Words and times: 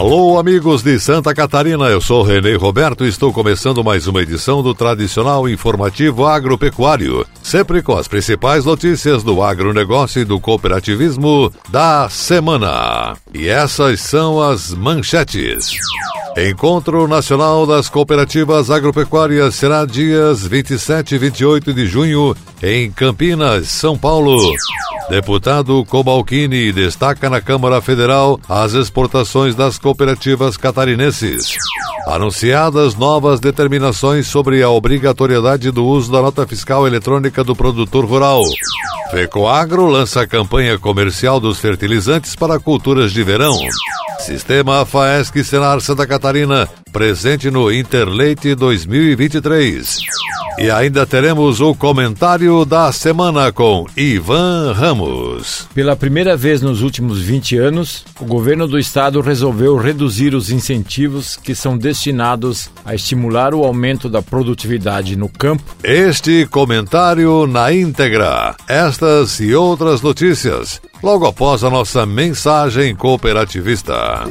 Alô, 0.00 0.38
amigos 0.38 0.82
de 0.82 0.98
Santa 0.98 1.34
Catarina, 1.34 1.84
eu 1.84 2.00
sou 2.00 2.22
Renê 2.22 2.54
Roberto 2.54 3.04
e 3.04 3.08
estou 3.08 3.34
começando 3.34 3.84
mais 3.84 4.06
uma 4.06 4.22
edição 4.22 4.62
do 4.62 4.74
tradicional 4.74 5.46
informativo 5.46 6.24
agropecuário, 6.24 7.26
sempre 7.42 7.82
com 7.82 7.94
as 7.94 8.08
principais 8.08 8.64
notícias 8.64 9.22
do 9.22 9.42
agronegócio 9.42 10.22
e 10.22 10.24
do 10.24 10.40
cooperativismo 10.40 11.52
da 11.68 12.08
semana. 12.08 13.14
E 13.34 13.46
essas 13.46 14.00
são 14.00 14.40
as 14.40 14.72
manchetes. 14.72 15.68
Encontro 16.34 17.06
Nacional 17.06 17.66
das 17.66 17.90
Cooperativas 17.90 18.70
Agropecuárias 18.70 19.54
será 19.54 19.84
dias 19.84 20.46
27 20.46 21.16
e 21.16 21.18
28 21.18 21.74
de 21.74 21.86
junho 21.86 22.34
em 22.62 22.90
Campinas, 22.90 23.68
São 23.68 23.98
Paulo. 23.98 24.38
Deputado 25.10 25.84
Cobalcini 25.86 26.70
destaca 26.70 27.28
na 27.28 27.40
Câmara 27.40 27.80
Federal 27.80 28.38
as 28.48 28.74
exportações 28.74 29.56
das 29.56 29.76
cooperativas 29.76 29.89
catarinenses. 30.60 31.56
Anunciadas 32.06 32.94
novas 32.94 33.40
determinações 33.40 34.26
sobre 34.26 34.62
a 34.62 34.70
obrigatoriedade 34.70 35.70
do 35.70 35.84
uso 35.84 36.10
da 36.10 36.20
nota 36.20 36.46
fiscal 36.46 36.86
eletrônica 36.86 37.44
do 37.44 37.54
produtor 37.54 38.04
rural. 38.04 38.42
Fecoagro 39.10 39.86
lança 39.86 40.22
a 40.22 40.26
campanha 40.26 40.78
comercial 40.78 41.40
dos 41.40 41.58
fertilizantes 41.58 42.36
para 42.36 42.60
culturas 42.60 43.12
de 43.12 43.22
verão. 43.22 43.58
Sistema 44.20 44.84
FAESC 44.84 45.42
Senar 45.42 45.80
Santa 45.80 46.06
Catarina, 46.06 46.68
presente 46.92 47.50
no 47.50 47.72
Interleite 47.72 48.54
2023. 48.54 49.98
E 50.58 50.70
ainda 50.70 51.06
teremos 51.06 51.60
o 51.60 51.74
comentário 51.74 52.64
da 52.66 52.92
semana 52.92 53.50
com 53.50 53.86
Ivan 53.96 54.72
Ramos. 54.72 55.66
Pela 55.74 55.96
primeira 55.96 56.36
vez 56.36 56.60
nos 56.60 56.82
últimos 56.82 57.18
20 57.18 57.56
anos, 57.56 58.04
o 58.20 58.26
governo 58.26 58.68
do 58.68 58.78
estado 58.78 59.22
resolveu 59.22 59.76
reduzir 59.80 60.34
os 60.34 60.50
incentivos 60.50 61.36
que 61.36 61.54
são 61.54 61.76
destinados 61.76 62.70
a 62.84 62.94
estimular 62.94 63.54
o 63.54 63.64
aumento 63.64 64.08
da 64.08 64.22
produtividade 64.22 65.16
no 65.16 65.28
campo. 65.28 65.76
Este 65.82 66.46
comentário 66.46 67.46
na 67.46 67.72
íntegra. 67.72 68.54
Estas 68.68 69.40
e 69.40 69.54
outras 69.54 70.00
notícias 70.02 70.80
logo 71.02 71.26
após 71.26 71.64
a 71.64 71.70
nossa 71.70 72.04
mensagem 72.06 72.94
cooperativista. 72.94 74.28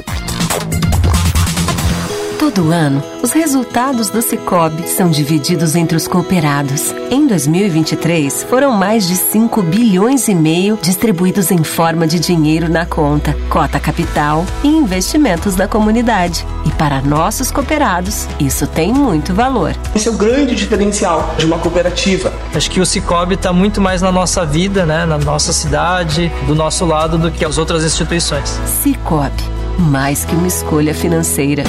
Todo 2.40 2.72
ano, 2.72 3.02
os 3.22 3.32
resultados 3.32 4.08
do 4.08 4.22
Cicobi 4.22 4.88
são 4.88 5.10
divididos 5.10 5.76
entre 5.76 5.94
os 5.94 6.08
cooperados. 6.08 6.90
Em 7.10 7.26
2023, 7.26 8.44
foram 8.44 8.72
mais 8.72 9.06
de 9.06 9.14
5 9.14 9.60
bilhões 9.60 10.26
e 10.26 10.34
meio 10.34 10.78
distribuídos 10.80 11.50
em 11.50 11.62
forma 11.62 12.06
de 12.06 12.18
dinheiro 12.18 12.66
na 12.66 12.86
conta, 12.86 13.36
cota 13.50 13.78
capital 13.78 14.46
e 14.64 14.68
investimentos 14.68 15.54
da 15.54 15.68
comunidade. 15.68 16.46
E 16.64 16.70
para 16.70 17.02
nossos 17.02 17.50
cooperados, 17.50 18.26
isso 18.40 18.66
tem 18.66 18.90
muito 18.90 19.34
valor. 19.34 19.76
Esse 19.94 20.08
é 20.08 20.10
o 20.10 20.16
grande 20.16 20.54
diferencial 20.54 21.34
de 21.36 21.44
uma 21.44 21.58
cooperativa. 21.58 22.32
Acho 22.54 22.70
que 22.70 22.80
o 22.80 22.86
Cicobi 22.86 23.34
está 23.34 23.52
muito 23.52 23.82
mais 23.82 24.00
na 24.00 24.10
nossa 24.10 24.46
vida, 24.46 24.86
né, 24.86 25.04
na 25.04 25.18
nossa 25.18 25.52
cidade, 25.52 26.32
do 26.46 26.54
nosso 26.54 26.86
lado, 26.86 27.18
do 27.18 27.30
que 27.30 27.44
as 27.44 27.58
outras 27.58 27.84
instituições. 27.84 28.58
Cicobi, 28.82 29.44
mais 29.78 30.24
que 30.24 30.34
uma 30.34 30.48
escolha 30.48 30.94
financeira. 30.94 31.64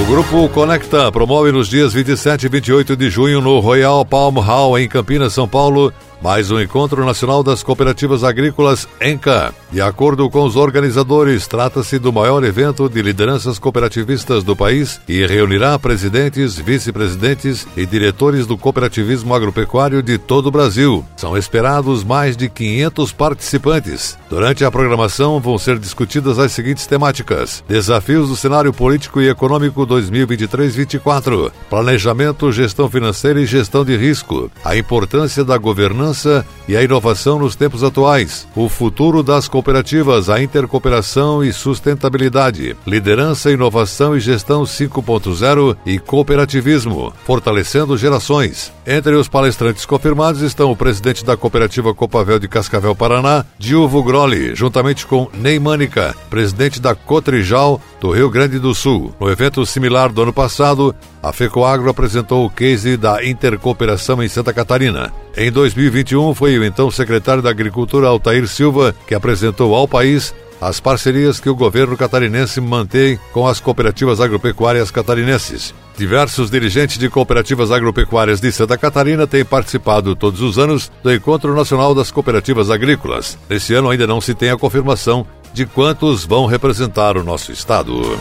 O 0.00 0.04
grupo 0.06 0.48
Conecta 0.50 1.10
promove 1.10 1.50
nos 1.50 1.68
dias 1.68 1.92
27 1.92 2.46
e 2.46 2.48
28 2.48 2.96
de 2.96 3.10
junho 3.10 3.40
no 3.40 3.58
Royal 3.58 4.04
Palm 4.04 4.38
Hall, 4.38 4.78
em 4.78 4.88
Campinas, 4.88 5.32
São 5.32 5.48
Paulo, 5.48 5.92
mais 6.20 6.50
um 6.50 6.60
encontro 6.60 7.04
nacional 7.04 7.42
das 7.42 7.62
cooperativas 7.62 8.24
agrícolas 8.24 8.88
ENCA. 9.00 9.54
De 9.70 9.80
acordo 9.80 10.28
com 10.28 10.44
os 10.44 10.56
organizadores, 10.56 11.46
trata-se 11.46 11.98
do 11.98 12.12
maior 12.12 12.42
evento 12.42 12.88
de 12.88 13.00
lideranças 13.02 13.58
cooperativistas 13.58 14.42
do 14.42 14.56
país 14.56 15.00
e 15.08 15.24
reunirá 15.26 15.78
presidentes, 15.78 16.56
vice-presidentes 16.56 17.66
e 17.76 17.86
diretores 17.86 18.46
do 18.46 18.58
cooperativismo 18.58 19.34
agropecuário 19.34 20.02
de 20.02 20.18
todo 20.18 20.46
o 20.46 20.50
Brasil. 20.50 21.04
São 21.16 21.36
esperados 21.36 22.02
mais 22.02 22.36
de 22.36 22.48
500 22.48 23.12
participantes. 23.12 24.18
Durante 24.28 24.64
a 24.64 24.70
programação 24.70 25.38
vão 25.38 25.58
ser 25.58 25.78
discutidas 25.78 26.38
as 26.38 26.52
seguintes 26.52 26.86
temáticas: 26.86 27.62
Desafios 27.68 28.28
do 28.28 28.36
cenário 28.36 28.72
político 28.72 29.20
e 29.20 29.28
econômico 29.28 29.86
2023-24, 29.86 31.52
planejamento, 31.70 32.50
gestão 32.50 32.90
financeira 32.90 33.40
e 33.40 33.46
gestão 33.46 33.84
de 33.84 33.96
risco, 33.96 34.50
a 34.64 34.76
importância 34.76 35.44
da 35.44 35.56
governança 35.56 36.07
governança 36.08 36.46
e 36.66 36.76
a 36.76 36.82
inovação 36.82 37.38
nos 37.38 37.56
tempos 37.56 37.82
atuais, 37.82 38.46
o 38.54 38.68
futuro 38.68 39.22
das 39.22 39.48
cooperativas, 39.48 40.28
a 40.28 40.42
intercooperação 40.42 41.42
e 41.42 41.52
sustentabilidade, 41.52 42.76
liderança, 42.86 43.50
inovação 43.50 44.16
e 44.16 44.20
gestão 44.20 44.64
5.0 44.64 45.76
e 45.86 45.98
cooperativismo, 45.98 47.12
fortalecendo 47.24 47.96
gerações. 47.96 48.70
Entre 48.86 49.14
os 49.14 49.28
palestrantes 49.28 49.86
confirmados 49.86 50.42
estão 50.42 50.70
o 50.70 50.76
presidente 50.76 51.24
da 51.24 51.36
cooperativa 51.36 51.94
Copavel 51.94 52.38
de 52.38 52.48
Cascavel, 52.48 52.94
Paraná, 52.94 53.44
Dilvo 53.58 54.02
Groli, 54.02 54.54
juntamente 54.54 55.06
com 55.06 55.28
Neymânica, 55.32 56.14
presidente 56.28 56.80
da 56.80 56.94
Cotrijal 56.94 57.80
do 57.98 58.10
Rio 58.10 58.30
Grande 58.30 58.58
do 58.58 58.74
Sul. 58.74 59.14
No 59.18 59.30
evento 59.30 59.64
similar 59.64 60.12
do 60.12 60.22
ano 60.22 60.32
passado, 60.32 60.94
a 61.22 61.32
FECOAGRO 61.32 61.90
apresentou 61.90 62.44
o 62.44 62.50
case 62.50 62.96
da 62.96 63.24
intercooperação 63.24 64.22
em 64.22 64.28
Santa 64.28 64.52
Catarina. 64.52 65.12
Em 65.36 65.50
2021, 65.52 66.34
foi 66.34 66.58
o 66.58 66.64
então 66.64 66.90
secretário 66.90 67.42
da 67.42 67.50
Agricultura, 67.50 68.08
Altair 68.08 68.46
Silva, 68.48 68.94
que 69.06 69.14
apresentou 69.14 69.74
ao 69.74 69.86
país 69.86 70.34
as 70.60 70.80
parcerias 70.80 71.38
que 71.38 71.48
o 71.48 71.54
governo 71.54 71.96
catarinense 71.96 72.60
mantém 72.60 73.18
com 73.32 73.46
as 73.46 73.60
cooperativas 73.60 74.20
agropecuárias 74.20 74.90
catarinenses. 74.90 75.74
Diversos 75.96 76.50
dirigentes 76.50 76.98
de 76.98 77.08
cooperativas 77.08 77.70
agropecuárias 77.70 78.40
de 78.40 78.50
Santa 78.52 78.76
Catarina 78.76 79.26
têm 79.26 79.44
participado 79.44 80.16
todos 80.16 80.40
os 80.40 80.58
anos 80.58 80.90
do 81.02 81.12
Encontro 81.12 81.54
Nacional 81.54 81.94
das 81.94 82.10
Cooperativas 82.10 82.70
Agrícolas. 82.70 83.38
Nesse 83.48 83.74
ano 83.74 83.90
ainda 83.90 84.06
não 84.06 84.20
se 84.20 84.34
tem 84.34 84.50
a 84.50 84.58
confirmação 84.58 85.26
de 85.52 85.66
quantos 85.66 86.24
vão 86.24 86.46
representar 86.46 87.16
o 87.16 87.24
nosso 87.24 87.52
estado. 87.52 88.18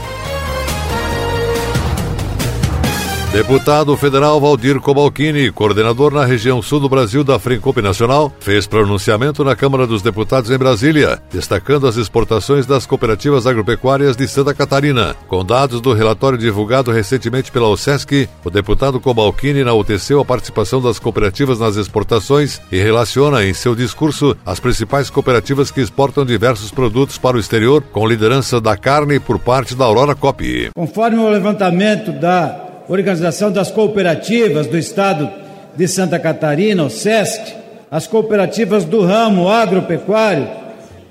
Deputado 3.38 3.96
federal 3.96 4.42
Valdir 4.42 4.80
Cobalcini, 4.80 5.52
coordenador 5.52 6.12
na 6.12 6.26
região 6.26 6.60
sul 6.60 6.80
do 6.80 6.90
Brasil 6.90 7.24
da 7.24 7.38
Frencop 7.38 7.80
Nacional, 7.84 8.34
fez 8.40 8.66
pronunciamento 8.66 9.44
na 9.44 9.56
Câmara 9.56 9.86
dos 9.86 10.02
Deputados 10.02 10.50
em 10.50 10.58
Brasília, 10.58 11.20
destacando 11.32 11.86
as 11.86 11.98
exportações 11.98 12.66
das 12.66 12.88
cooperativas 12.88 13.46
agropecuárias 13.46 14.18
de 14.18 14.28
Santa 14.28 14.56
Catarina. 14.56 15.16
Com 15.28 15.46
dados 15.46 15.80
do 15.80 15.94
relatório 15.94 16.36
divulgado 16.36 16.92
recentemente 16.92 17.52
pela 17.52 17.68
OSESC, 17.68 18.28
o 18.44 18.50
deputado 18.50 19.00
Cobalcini 19.00 19.60
enalteceu 19.60 20.20
a 20.20 20.26
participação 20.26 20.82
das 20.82 20.98
cooperativas 20.98 21.60
nas 21.60 21.76
exportações 21.76 22.60
e 22.72 22.80
relaciona 22.80 23.46
em 23.46 23.54
seu 23.54 23.76
discurso 23.76 24.36
as 24.44 24.60
principais 24.60 25.12
cooperativas 25.12 25.70
que 25.70 25.80
exportam 25.80 26.26
diversos 26.26 26.72
produtos 26.72 27.20
para 27.20 27.38
o 27.38 27.40
exterior, 27.40 27.84
com 27.92 28.08
liderança 28.08 28.60
da 28.60 28.76
carne 28.76 29.20
por 29.20 29.38
parte 29.38 29.76
da 29.76 29.86
Aurora 29.86 30.16
Cop. 30.16 30.72
Conforme 30.76 31.20
o 31.20 31.30
levantamento 31.30 32.12
da 32.12 32.67
Organização 32.90 33.52
das 33.52 33.70
Cooperativas 33.70 34.66
do 34.68 34.78
Estado 34.78 35.30
de 35.76 35.86
Santa 35.90 36.18
Catarina, 36.18 36.84
o 36.84 36.90
SESC, 36.90 37.54
as 37.92 38.08
cooperativas 38.08 38.86
do 38.86 39.02
ramo 39.02 39.50
agropecuário 39.50 40.48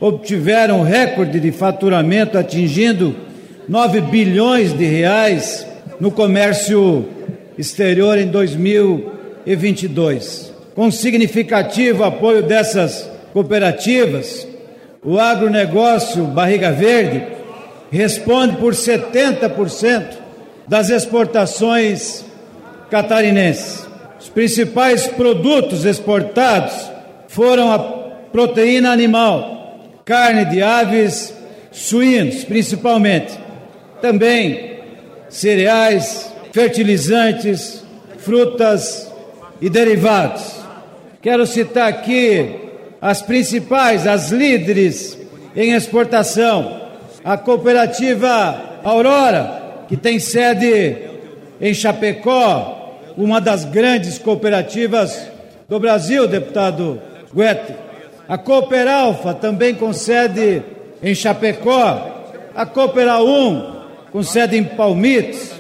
obtiveram 0.01 0.83
recorde 0.83 1.39
de 1.39 1.53
faturamento 1.53 2.39
atingindo 2.39 3.15
9 3.69 4.01
bilhões 4.03 4.73
de 4.73 4.85
reais 4.87 5.67
no 6.01 6.11
comércio 6.11 7.07
exterior 7.59 8.17
em 8.19 8.29
2022. 8.29 10.55
Com 10.75 10.91
significativo 10.91 12.05
apoio 12.05 12.43
dessas 12.43 13.07
cooperativas, 13.33 14.47
o 15.05 15.19
agronegócio 15.19 16.25
Barriga 16.25 16.73
Verde 16.73 17.23
responde 17.91 18.57
por 18.57 18.73
70% 18.73 20.26
das 20.69 20.91
exportações 20.91 22.25
catarinenses. 22.91 23.87
Os 24.19 24.29
principais 24.29 25.07
produtos 25.07 25.85
exportados 25.85 26.91
foram 27.29 27.73
a 27.73 27.79
proteína 27.79 28.91
animal, 28.91 29.79
carne 30.05 30.45
de 30.47 30.63
aves, 30.63 31.35
suínos, 31.71 32.45
principalmente. 32.45 33.39
Também 34.01 34.81
cereais, 35.29 36.33
fertilizantes, 36.53 37.85
frutas 38.19 39.11
e 39.61 39.69
derivados. 39.69 40.57
Quero 41.23 41.47
citar 41.47 41.89
aqui 41.89 42.51
as 43.01 43.23
principais, 43.23 44.07
as 44.07 44.31
líderes 44.31 45.19
em 45.55 45.73
exportação. 45.73 46.83
A 47.25 47.37
cooperativa 47.37 48.81
Aurora, 48.85 49.66
que 49.89 49.97
tem 49.97 50.19
sede 50.19 50.97
em 51.61 51.73
Chapecó, 51.73 52.99
uma 53.17 53.41
das 53.41 53.65
grandes 53.65 54.19
cooperativas 54.19 55.31
do 55.69 55.81
Brasil, 55.81 56.27
deputado 56.27 57.01
Guete. 57.35 57.75
A 58.29 58.37
Cooperalfa 58.37 59.33
também 59.35 59.75
com 59.75 59.93
sede 59.93 60.63
em 61.03 61.15
Chapecó. 61.15 62.25
A 62.55 62.67
Cooperal 62.67 63.27
1 63.27 63.77
com 64.11 64.23
sede 64.23 64.57
em 64.57 64.65
Palmites. 64.65 65.53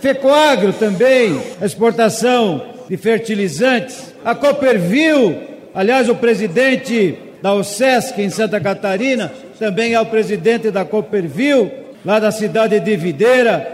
Fecoagro 0.00 0.72
também, 0.72 1.40
exportação 1.62 2.62
de 2.88 2.96
fertilizantes. 2.96 4.14
A 4.24 4.34
Cooperville, 4.34 5.38
aliás, 5.74 6.08
o 6.08 6.14
presidente 6.14 7.18
da 7.42 7.54
OSESC 7.54 8.20
em 8.20 8.30
Santa 8.30 8.60
Catarina 8.60 9.32
também 9.58 9.94
é 9.94 10.00
o 10.00 10.06
presidente 10.06 10.70
da 10.70 10.84
Cooperville 10.84 11.85
lá 12.06 12.20
da 12.20 12.30
cidade 12.30 12.78
de 12.78 12.96
Videira, 12.96 13.66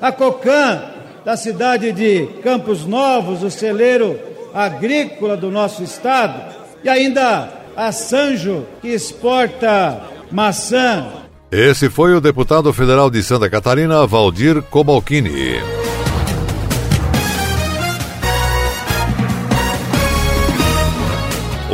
a 0.00 0.12
Cocan, 0.12 0.82
da 1.24 1.36
cidade 1.36 1.90
de 1.90 2.26
Campos 2.40 2.86
Novos, 2.86 3.42
o 3.42 3.50
celeiro 3.50 4.16
agrícola 4.54 5.36
do 5.36 5.50
nosso 5.50 5.82
estado, 5.82 6.54
e 6.84 6.88
ainda 6.88 7.50
a 7.76 7.90
Sanjo, 7.90 8.64
que 8.80 8.88
exporta 8.88 10.00
maçã. 10.30 11.08
Esse 11.50 11.90
foi 11.90 12.14
o 12.14 12.20
deputado 12.20 12.72
federal 12.72 13.10
de 13.10 13.20
Santa 13.20 13.50
Catarina, 13.50 14.06
Valdir 14.06 14.62
Cobalcini. 14.62 15.85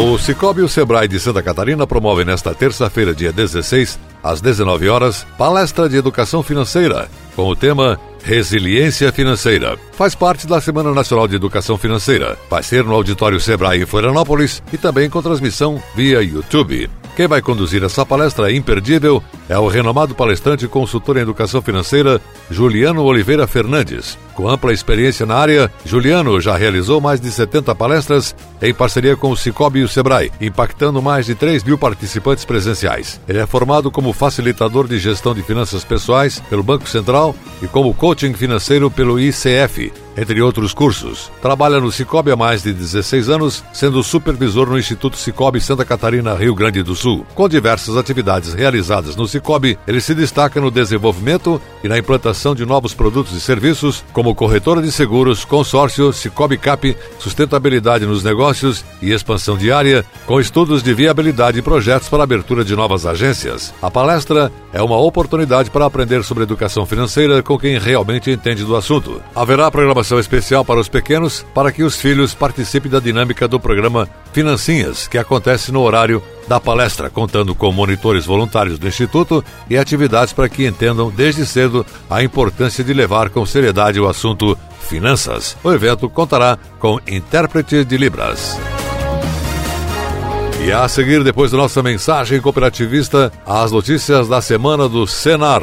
O 0.02 0.18
Cicobi 0.18 0.60
e 0.60 0.64
o 0.64 0.68
Sebrae 0.68 1.06
de 1.06 1.20
Santa 1.20 1.40
Catarina 1.40 1.86
promovem 1.86 2.24
nesta 2.24 2.52
terça-feira, 2.52 3.14
dia 3.14 3.32
16, 3.32 4.00
às 4.20 4.40
19 4.40 4.88
horas, 4.88 5.24
palestra 5.38 5.88
de 5.88 5.96
educação 5.96 6.42
financeira, 6.42 7.08
com 7.36 7.46
o 7.46 7.54
tema 7.54 8.00
Resiliência 8.24 9.12
Financeira. 9.12 9.78
Faz 9.92 10.16
parte 10.16 10.44
da 10.44 10.60
Semana 10.60 10.92
Nacional 10.92 11.28
de 11.28 11.36
Educação 11.36 11.78
Financeira. 11.78 12.36
Vai 12.50 12.64
ser 12.64 12.82
no 12.82 12.94
Auditório 12.94 13.38
Sebrae 13.38 13.80
em 13.80 13.86
Florianópolis 13.86 14.60
e 14.72 14.76
também 14.76 15.08
com 15.08 15.22
transmissão 15.22 15.80
via 15.94 16.20
YouTube. 16.20 16.90
Quem 17.14 17.28
vai 17.28 17.40
conduzir 17.40 17.84
essa 17.84 18.04
palestra 18.04 18.50
imperdível 18.50 19.22
é 19.48 19.56
o 19.56 19.68
renomado 19.68 20.16
palestrante 20.16 20.64
e 20.64 20.68
consultor 20.68 21.16
em 21.16 21.20
educação 21.20 21.62
financeira 21.62 22.20
Juliano 22.50 23.04
Oliveira 23.04 23.46
Fernandes. 23.46 24.18
Com 24.34 24.48
ampla 24.48 24.72
experiência 24.72 25.26
na 25.26 25.36
área, 25.36 25.70
Juliano 25.84 26.40
já 26.40 26.56
realizou 26.56 27.00
mais 27.00 27.20
de 27.20 27.30
70 27.30 27.74
palestras 27.74 28.34
em 28.60 28.72
parceria 28.72 29.16
com 29.16 29.30
o 29.30 29.36
Cicobi 29.36 29.80
e 29.80 29.84
o 29.84 29.88
Sebrae, 29.88 30.32
impactando 30.40 31.02
mais 31.02 31.26
de 31.26 31.34
3 31.34 31.62
mil 31.64 31.76
participantes 31.76 32.44
presenciais. 32.44 33.20
Ele 33.28 33.38
é 33.38 33.46
formado 33.46 33.90
como 33.90 34.12
facilitador 34.12 34.86
de 34.86 34.98
gestão 34.98 35.34
de 35.34 35.42
finanças 35.42 35.84
pessoais 35.84 36.40
pelo 36.48 36.62
Banco 36.62 36.88
Central 36.88 37.34
e 37.60 37.66
como 37.66 37.94
coaching 37.94 38.32
financeiro 38.34 38.90
pelo 38.90 39.18
ICF, 39.18 39.92
entre 40.16 40.40
outros 40.42 40.74
cursos. 40.74 41.30
Trabalha 41.40 41.80
no 41.80 41.90
Cicobi 41.90 42.30
há 42.30 42.36
mais 42.36 42.62
de 42.62 42.72
16 42.72 43.28
anos, 43.28 43.64
sendo 43.72 44.02
supervisor 44.02 44.68
no 44.68 44.78
Instituto 44.78 45.16
Cicobi 45.16 45.60
Santa 45.60 45.84
Catarina, 45.84 46.34
Rio 46.34 46.54
Grande 46.54 46.82
do 46.82 46.94
Sul. 46.94 47.26
Com 47.34 47.48
diversas 47.48 47.96
atividades 47.96 48.52
realizadas 48.54 49.16
no 49.16 49.26
Cicobi, 49.26 49.78
ele 49.86 50.00
se 50.00 50.14
destaca 50.14 50.60
no 50.60 50.70
desenvolvimento 50.70 51.60
e 51.82 51.88
na 51.88 51.98
implantação 51.98 52.54
de 52.54 52.64
novos 52.64 52.94
produtos 52.94 53.32
e 53.32 53.40
serviços, 53.40 54.04
como 54.22 54.36
corretora 54.36 54.80
de 54.80 54.92
seguros, 54.92 55.44
consórcio, 55.44 56.12
Cicobi 56.12 56.56
Cap, 56.56 56.96
sustentabilidade 57.18 58.06
nos 58.06 58.22
negócios 58.22 58.84
e 59.02 59.10
expansão 59.10 59.58
diária, 59.58 60.04
com 60.26 60.38
estudos 60.38 60.80
de 60.80 60.94
viabilidade 60.94 61.58
e 61.58 61.62
projetos 61.62 62.08
para 62.08 62.22
abertura 62.22 62.64
de 62.64 62.76
novas 62.76 63.04
agências. 63.04 63.74
A 63.82 63.90
palestra 63.90 64.52
é 64.72 64.80
uma 64.80 64.96
oportunidade 64.96 65.72
para 65.72 65.86
aprender 65.86 66.22
sobre 66.22 66.44
educação 66.44 66.86
financeira 66.86 67.42
com 67.42 67.58
quem 67.58 67.76
realmente 67.80 68.30
entende 68.30 68.64
do 68.64 68.76
assunto. 68.76 69.20
Haverá 69.34 69.68
programação 69.72 70.20
especial 70.20 70.64
para 70.64 70.78
os 70.78 70.88
pequenos 70.88 71.44
para 71.52 71.72
que 71.72 71.82
os 71.82 71.96
filhos 71.96 72.32
participem 72.32 72.92
da 72.92 73.00
dinâmica 73.00 73.48
do 73.48 73.58
programa 73.58 74.08
Financinhas, 74.32 75.06
que 75.06 75.18
acontece 75.18 75.70
no 75.70 75.80
horário 75.80 76.22
da 76.48 76.58
palestra, 76.58 77.10
contando 77.10 77.54
com 77.54 77.70
monitores 77.70 78.26
voluntários 78.26 78.78
do 78.78 78.88
Instituto 78.88 79.44
e 79.68 79.76
atividades 79.76 80.32
para 80.32 80.48
que 80.48 80.66
entendam 80.66 81.10
desde 81.10 81.46
cedo 81.46 81.84
a 82.08 82.22
importância 82.22 82.82
de 82.82 82.92
levar 82.92 83.30
com 83.30 83.44
seriedade 83.44 84.00
o 84.00 84.08
assunto 84.08 84.56
finanças. 84.80 85.56
O 85.62 85.72
evento 85.72 86.08
contará 86.08 86.58
com 86.78 86.98
intérprete 87.06 87.84
de 87.84 87.96
Libras. 87.96 88.58
E 90.64 90.70
a 90.70 90.86
seguir, 90.86 91.24
depois 91.24 91.50
da 91.50 91.58
nossa 91.58 91.82
mensagem 91.82 92.40
cooperativista, 92.40 93.32
as 93.44 93.72
notícias 93.72 94.28
da 94.28 94.40
semana 94.40 94.88
do 94.88 95.06
Senar. 95.06 95.62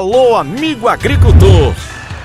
Alô, 0.01 0.35
amigo 0.35 0.87
agricultor! 0.87 1.75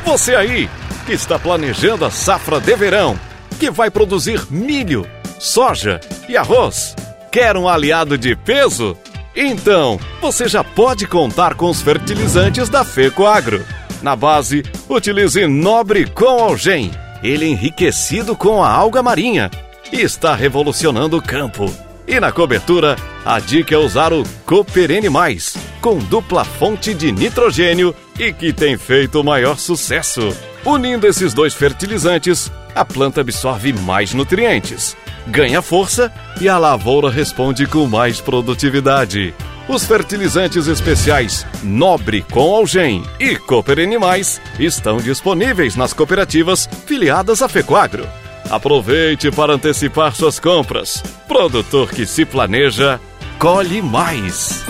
Você 0.06 0.34
aí 0.34 0.66
que 1.04 1.12
está 1.12 1.38
planejando 1.38 2.06
a 2.06 2.10
safra 2.10 2.58
de 2.58 2.74
verão, 2.74 3.20
que 3.60 3.70
vai 3.70 3.90
produzir 3.90 4.46
milho, 4.50 5.06
soja 5.38 6.00
e 6.26 6.38
arroz, 6.38 6.96
quer 7.30 7.54
um 7.54 7.68
aliado 7.68 8.16
de 8.16 8.34
peso? 8.34 8.96
Então, 9.36 10.00
você 10.22 10.48
já 10.48 10.64
pode 10.64 11.06
contar 11.06 11.52
com 11.52 11.68
os 11.68 11.82
fertilizantes 11.82 12.70
da 12.70 12.82
Fecoagro. 12.82 13.62
Na 14.00 14.16
base, 14.16 14.64
utilize 14.88 15.46
Nobre 15.46 16.06
com 16.06 16.44
Algem, 16.44 16.90
ele 17.22 17.44
enriquecido 17.44 18.34
com 18.34 18.64
a 18.64 18.70
alga 18.70 19.02
marinha 19.02 19.50
e 19.92 20.00
está 20.00 20.34
revolucionando 20.34 21.18
o 21.18 21.22
campo. 21.22 21.70
E 22.06 22.20
na 22.20 22.30
cobertura, 22.30 22.96
a 23.24 23.40
dica 23.40 23.74
é 23.74 23.78
usar 23.78 24.12
o 24.12 24.22
Cooperene 24.44 25.08
Mais, 25.08 25.56
com 25.80 25.98
dupla 25.98 26.44
fonte 26.44 26.94
de 26.94 27.10
nitrogênio 27.10 27.94
e 28.18 28.32
que 28.32 28.52
tem 28.52 28.78
feito 28.78 29.20
o 29.20 29.24
maior 29.24 29.58
sucesso. 29.58 30.34
Unindo 30.64 31.06
esses 31.06 31.34
dois 31.34 31.52
fertilizantes, 31.52 32.50
a 32.74 32.84
planta 32.84 33.22
absorve 33.22 33.72
mais 33.72 34.14
nutrientes, 34.14 34.96
ganha 35.26 35.60
força 35.60 36.12
e 36.40 36.48
a 36.48 36.56
lavoura 36.58 37.10
responde 37.10 37.66
com 37.66 37.86
mais 37.86 38.20
produtividade. 38.20 39.34
Os 39.68 39.84
fertilizantes 39.84 40.68
especiais 40.68 41.44
Nobre 41.60 42.22
com 42.22 42.54
Algem 42.54 43.02
e 43.18 43.34
Cooper 43.34 43.80
Animais 43.80 44.40
estão 44.60 44.98
disponíveis 44.98 45.74
nas 45.74 45.92
cooperativas 45.92 46.68
filiadas 46.86 47.42
à 47.42 47.48
Fecoagro. 47.48 48.06
Aproveite 48.50 49.30
para 49.30 49.54
antecipar 49.54 50.14
suas 50.14 50.38
compras. 50.38 51.02
Produtor 51.26 51.90
que 51.90 52.06
se 52.06 52.24
planeja, 52.24 53.00
colhe 53.38 53.82
mais. 53.82 54.64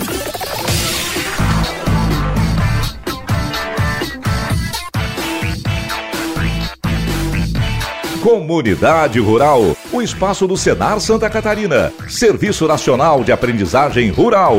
Comunidade 8.22 9.20
Rural, 9.20 9.76
o 9.92 10.02
espaço 10.02 10.48
do 10.48 10.56
Senar 10.56 10.98
Santa 10.98 11.30
Catarina, 11.30 11.92
Serviço 12.08 12.66
Nacional 12.66 13.22
de 13.22 13.30
Aprendizagem 13.30 14.10
Rural. 14.10 14.56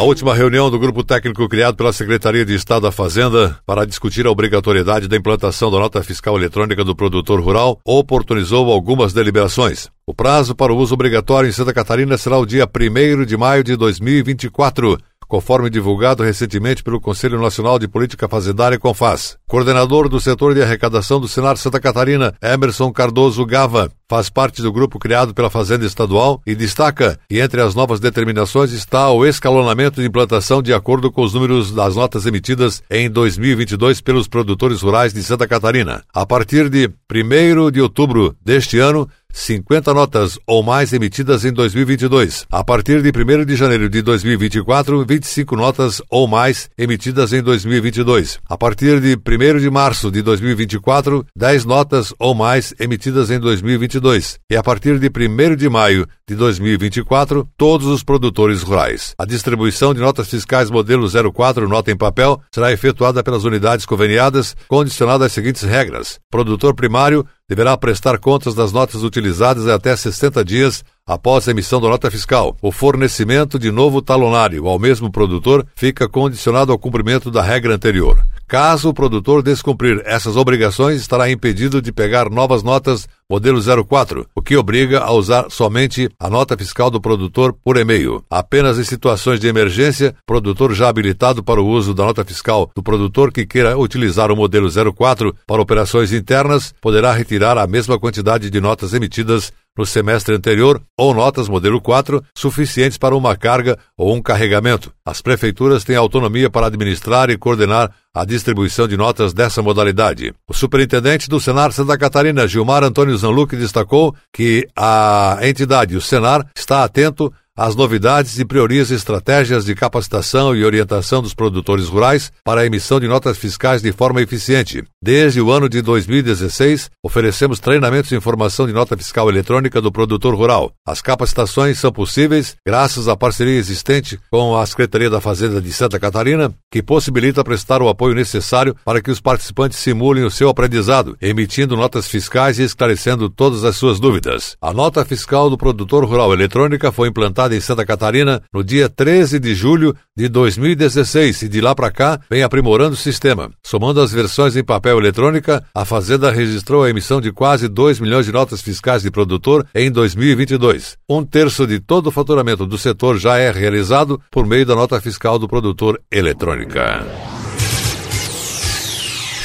A 0.00 0.02
última 0.02 0.34
reunião 0.34 0.70
do 0.70 0.78
grupo 0.78 1.04
técnico 1.04 1.46
criado 1.46 1.76
pela 1.76 1.92
Secretaria 1.92 2.42
de 2.42 2.54
Estado 2.54 2.84
da 2.84 2.90
Fazenda 2.90 3.58
para 3.66 3.84
discutir 3.84 4.26
a 4.26 4.30
obrigatoriedade 4.30 5.06
da 5.06 5.14
implantação 5.14 5.70
da 5.70 5.78
nota 5.78 6.02
fiscal 6.02 6.38
eletrônica 6.38 6.82
do 6.82 6.96
produtor 6.96 7.38
rural 7.38 7.78
oportunizou 7.84 8.72
algumas 8.72 9.12
deliberações. 9.12 9.90
O 10.06 10.14
prazo 10.14 10.54
para 10.54 10.72
o 10.72 10.76
uso 10.78 10.94
obrigatório 10.94 11.50
em 11.50 11.52
Santa 11.52 11.74
Catarina 11.74 12.16
será 12.16 12.38
o 12.38 12.46
dia 12.46 12.66
1 12.66 13.26
de 13.26 13.36
maio 13.36 13.62
de 13.62 13.76
2024 13.76 14.96
conforme 15.30 15.70
divulgado 15.70 16.24
recentemente 16.24 16.82
pelo 16.82 17.00
Conselho 17.00 17.40
Nacional 17.40 17.78
de 17.78 17.86
Política 17.86 18.28
Fazendária 18.28 18.80
Confaz. 18.80 19.38
Coordenador 19.46 20.08
do 20.08 20.20
setor 20.20 20.54
de 20.54 20.60
arrecadação 20.60 21.20
do 21.20 21.28
Senar 21.28 21.56
Santa 21.56 21.78
Catarina, 21.78 22.34
Emerson 22.42 22.92
Cardoso 22.92 23.46
Gava, 23.46 23.92
faz 24.08 24.28
parte 24.28 24.60
do 24.60 24.72
grupo 24.72 24.98
criado 24.98 25.32
pela 25.32 25.48
Fazenda 25.48 25.86
Estadual 25.86 26.42
e 26.44 26.52
destaca 26.56 27.16
que 27.28 27.38
entre 27.38 27.60
as 27.60 27.76
novas 27.76 28.00
determinações 28.00 28.72
está 28.72 29.08
o 29.12 29.24
escalonamento 29.24 30.00
de 30.00 30.08
implantação 30.08 30.60
de 30.60 30.74
acordo 30.74 31.12
com 31.12 31.22
os 31.22 31.32
números 31.32 31.70
das 31.70 31.94
notas 31.94 32.26
emitidas 32.26 32.82
em 32.90 33.08
2022 33.08 34.00
pelos 34.00 34.26
produtores 34.26 34.82
rurais 34.82 35.14
de 35.14 35.22
Santa 35.22 35.46
Catarina. 35.46 36.02
A 36.12 36.26
partir 36.26 36.68
de 36.68 36.90
1 37.08 37.70
de 37.70 37.80
outubro 37.80 38.34
deste 38.44 38.80
ano, 38.80 39.08
50 39.32 39.92
notas 39.94 40.38
ou 40.46 40.62
mais 40.62 40.92
emitidas 40.92 41.44
em 41.44 41.52
2022. 41.52 42.46
A 42.50 42.64
partir 42.64 43.02
de 43.02 43.10
1 43.10 43.44
de 43.44 43.56
janeiro 43.56 43.88
de 43.88 44.02
2024, 44.02 45.04
25 45.04 45.56
notas 45.56 46.02
ou 46.10 46.26
mais 46.26 46.68
emitidas 46.76 47.32
em 47.32 47.42
2022. 47.42 48.38
A 48.48 48.56
partir 48.56 49.00
de 49.00 49.16
1 49.16 49.58
de 49.58 49.70
março 49.70 50.10
de 50.10 50.22
2024, 50.22 51.26
10 51.36 51.64
notas 51.64 52.14
ou 52.18 52.34
mais 52.34 52.74
emitidas 52.78 53.30
em 53.30 53.38
2022. 53.38 54.38
E 54.50 54.56
a 54.56 54.62
partir 54.62 54.98
de 54.98 55.08
1 55.08 55.56
de 55.56 55.68
maio 55.68 56.06
de 56.28 56.34
2024, 56.34 57.48
todos 57.56 57.86
os 57.86 58.02
produtores 58.02 58.62
rurais. 58.62 59.14
A 59.18 59.24
distribuição 59.24 59.92
de 59.92 60.00
notas 60.00 60.28
fiscais 60.28 60.70
modelo 60.70 61.08
04 61.32 61.68
nota 61.68 61.90
em 61.90 61.96
papel 61.96 62.40
será 62.54 62.72
efetuada 62.72 63.22
pelas 63.22 63.44
unidades 63.44 63.84
conveniadas, 63.86 64.54
condicionada 64.68 65.26
às 65.26 65.32
seguintes 65.32 65.62
regras: 65.62 66.18
produtor 66.30 66.74
primário 66.74 67.26
deverá 67.50 67.76
prestar 67.76 68.16
contas 68.20 68.54
das 68.54 68.70
notas 68.70 69.02
utilizadas 69.02 69.66
até 69.66 69.96
60 69.96 70.44
dias 70.44 70.84
após 71.06 71.48
a 71.48 71.50
emissão 71.50 71.80
da 71.80 71.88
nota 71.88 72.10
fiscal. 72.10 72.56
O 72.62 72.70
fornecimento 72.70 73.58
de 73.58 73.70
novo 73.70 74.00
talonário 74.00 74.66
ao 74.66 74.78
mesmo 74.78 75.10
produtor 75.10 75.66
fica 75.74 76.08
condicionado 76.08 76.72
ao 76.72 76.78
cumprimento 76.78 77.30
da 77.30 77.42
regra 77.42 77.74
anterior. 77.74 78.22
Caso 78.50 78.88
o 78.88 78.94
produtor 78.94 79.44
descumprir 79.44 80.02
essas 80.04 80.36
obrigações, 80.36 81.00
estará 81.00 81.30
impedido 81.30 81.80
de 81.80 81.92
pegar 81.92 82.28
novas 82.28 82.64
notas 82.64 83.08
modelo 83.30 83.60
04, 83.86 84.26
o 84.34 84.42
que 84.42 84.56
obriga 84.56 84.98
a 84.98 85.12
usar 85.12 85.48
somente 85.50 86.10
a 86.18 86.28
nota 86.28 86.58
fiscal 86.58 86.90
do 86.90 87.00
produtor 87.00 87.52
por 87.52 87.76
e-mail. 87.76 88.24
Apenas 88.28 88.76
em 88.76 88.82
situações 88.82 89.38
de 89.38 89.46
emergência, 89.46 90.16
produtor 90.26 90.74
já 90.74 90.88
habilitado 90.88 91.44
para 91.44 91.62
o 91.62 91.68
uso 91.68 91.94
da 91.94 92.04
nota 92.04 92.24
fiscal 92.24 92.68
do 92.74 92.82
produtor 92.82 93.30
que 93.30 93.46
queira 93.46 93.78
utilizar 93.78 94.32
o 94.32 94.36
modelo 94.36 94.68
04 94.92 95.32
para 95.46 95.62
operações 95.62 96.12
internas 96.12 96.74
poderá 96.80 97.12
retirar 97.12 97.56
a 97.56 97.68
mesma 97.68 98.00
quantidade 98.00 98.50
de 98.50 98.60
notas 98.60 98.94
emitidas 98.94 99.52
no 99.80 99.86
semestre 99.86 100.34
anterior 100.34 100.82
ou 100.94 101.14
notas 101.14 101.48
modelo 101.48 101.80
4 101.80 102.22
suficientes 102.34 102.98
para 102.98 103.16
uma 103.16 103.34
carga 103.34 103.78
ou 103.96 104.14
um 104.14 104.20
carregamento. 104.20 104.92
As 105.02 105.22
prefeituras 105.22 105.84
têm 105.84 105.96
autonomia 105.96 106.50
para 106.50 106.66
administrar 106.66 107.30
e 107.30 107.38
coordenar 107.38 107.90
a 108.12 108.24
distribuição 108.24 108.86
de 108.86 108.96
notas 108.96 109.32
dessa 109.32 109.62
modalidade. 109.62 110.34
O 110.46 110.52
superintendente 110.52 111.30
do 111.30 111.40
Senar 111.40 111.72
Santa 111.72 111.96
Catarina, 111.96 112.46
Gilmar 112.46 112.84
Antônio 112.84 113.16
Zanluc, 113.16 113.56
destacou 113.56 114.14
que 114.32 114.68
a 114.76 115.38
entidade, 115.42 115.96
o 115.96 116.00
Senar, 116.00 116.46
está 116.54 116.84
atento 116.84 117.32
as 117.60 117.76
novidades 117.76 118.38
e 118.38 118.44
prioriza 118.46 118.94
estratégias 118.94 119.66
de 119.66 119.74
capacitação 119.74 120.56
e 120.56 120.64
orientação 120.64 121.20
dos 121.20 121.34
produtores 121.34 121.88
rurais 121.88 122.32
para 122.42 122.62
a 122.62 122.66
emissão 122.66 122.98
de 122.98 123.06
notas 123.06 123.36
fiscais 123.36 123.82
de 123.82 123.92
forma 123.92 124.22
eficiente. 124.22 124.82
Desde 125.02 125.42
o 125.42 125.50
ano 125.50 125.68
de 125.68 125.82
2016, 125.82 126.90
oferecemos 127.04 127.60
treinamentos 127.60 128.08
de 128.08 128.16
informação 128.16 128.66
de 128.66 128.72
nota 128.72 128.96
fiscal 128.96 129.28
eletrônica 129.28 129.78
do 129.78 129.92
produtor 129.92 130.34
rural. 130.34 130.72
As 130.86 131.02
capacitações 131.02 131.78
são 131.78 131.92
possíveis 131.92 132.56
graças 132.66 133.08
à 133.08 133.14
parceria 133.14 133.58
existente 133.58 134.18
com 134.30 134.56
a 134.56 134.64
Secretaria 134.64 135.10
da 135.10 135.20
Fazenda 135.20 135.60
de 135.60 135.70
Santa 135.70 136.00
Catarina, 136.00 136.50
que 136.72 136.82
possibilita 136.82 137.44
prestar 137.44 137.82
o 137.82 137.90
apoio 137.90 138.14
necessário 138.14 138.74
para 138.86 139.02
que 139.02 139.10
os 139.10 139.20
participantes 139.20 139.78
simulem 139.78 140.24
o 140.24 140.30
seu 140.30 140.48
aprendizado, 140.48 141.14
emitindo 141.20 141.76
notas 141.76 142.08
fiscais 142.08 142.58
e 142.58 142.62
esclarecendo 142.62 143.28
todas 143.28 143.64
as 143.64 143.76
suas 143.76 144.00
dúvidas. 144.00 144.56
A 144.62 144.72
nota 144.72 145.04
fiscal 145.04 145.50
do 145.50 145.58
produtor 145.58 146.06
rural 146.06 146.32
eletrônica 146.32 146.90
foi 146.90 147.08
implantada 147.08 147.49
em 147.54 147.60
Santa 147.60 147.84
Catarina 147.84 148.42
no 148.52 148.62
dia 148.62 148.88
13 148.88 149.38
de 149.38 149.54
julho 149.54 149.94
de 150.16 150.28
2016 150.28 151.42
e 151.42 151.48
de 151.48 151.60
lá 151.60 151.74
para 151.74 151.90
cá 151.90 152.20
vem 152.30 152.42
aprimorando 152.42 152.94
o 152.94 152.96
sistema. 152.96 153.50
Somando 153.62 154.00
as 154.00 154.12
versões 154.12 154.56
em 154.56 154.64
papel 154.64 154.98
eletrônica, 154.98 155.64
a 155.74 155.84
Fazenda 155.84 156.30
registrou 156.30 156.84
a 156.84 156.90
emissão 156.90 157.20
de 157.20 157.32
quase 157.32 157.68
2 157.68 158.00
milhões 158.00 158.26
de 158.26 158.32
notas 158.32 158.60
fiscais 158.60 159.02
de 159.02 159.10
produtor 159.10 159.66
em 159.74 159.90
2022. 159.90 160.96
Um 161.08 161.24
terço 161.24 161.66
de 161.66 161.80
todo 161.80 162.08
o 162.08 162.12
faturamento 162.12 162.66
do 162.66 162.78
setor 162.78 163.18
já 163.18 163.38
é 163.38 163.50
realizado 163.50 164.20
por 164.30 164.46
meio 164.46 164.66
da 164.66 164.74
nota 164.74 165.00
fiscal 165.00 165.38
do 165.38 165.48
produtor 165.48 166.00
eletrônica. 166.10 167.29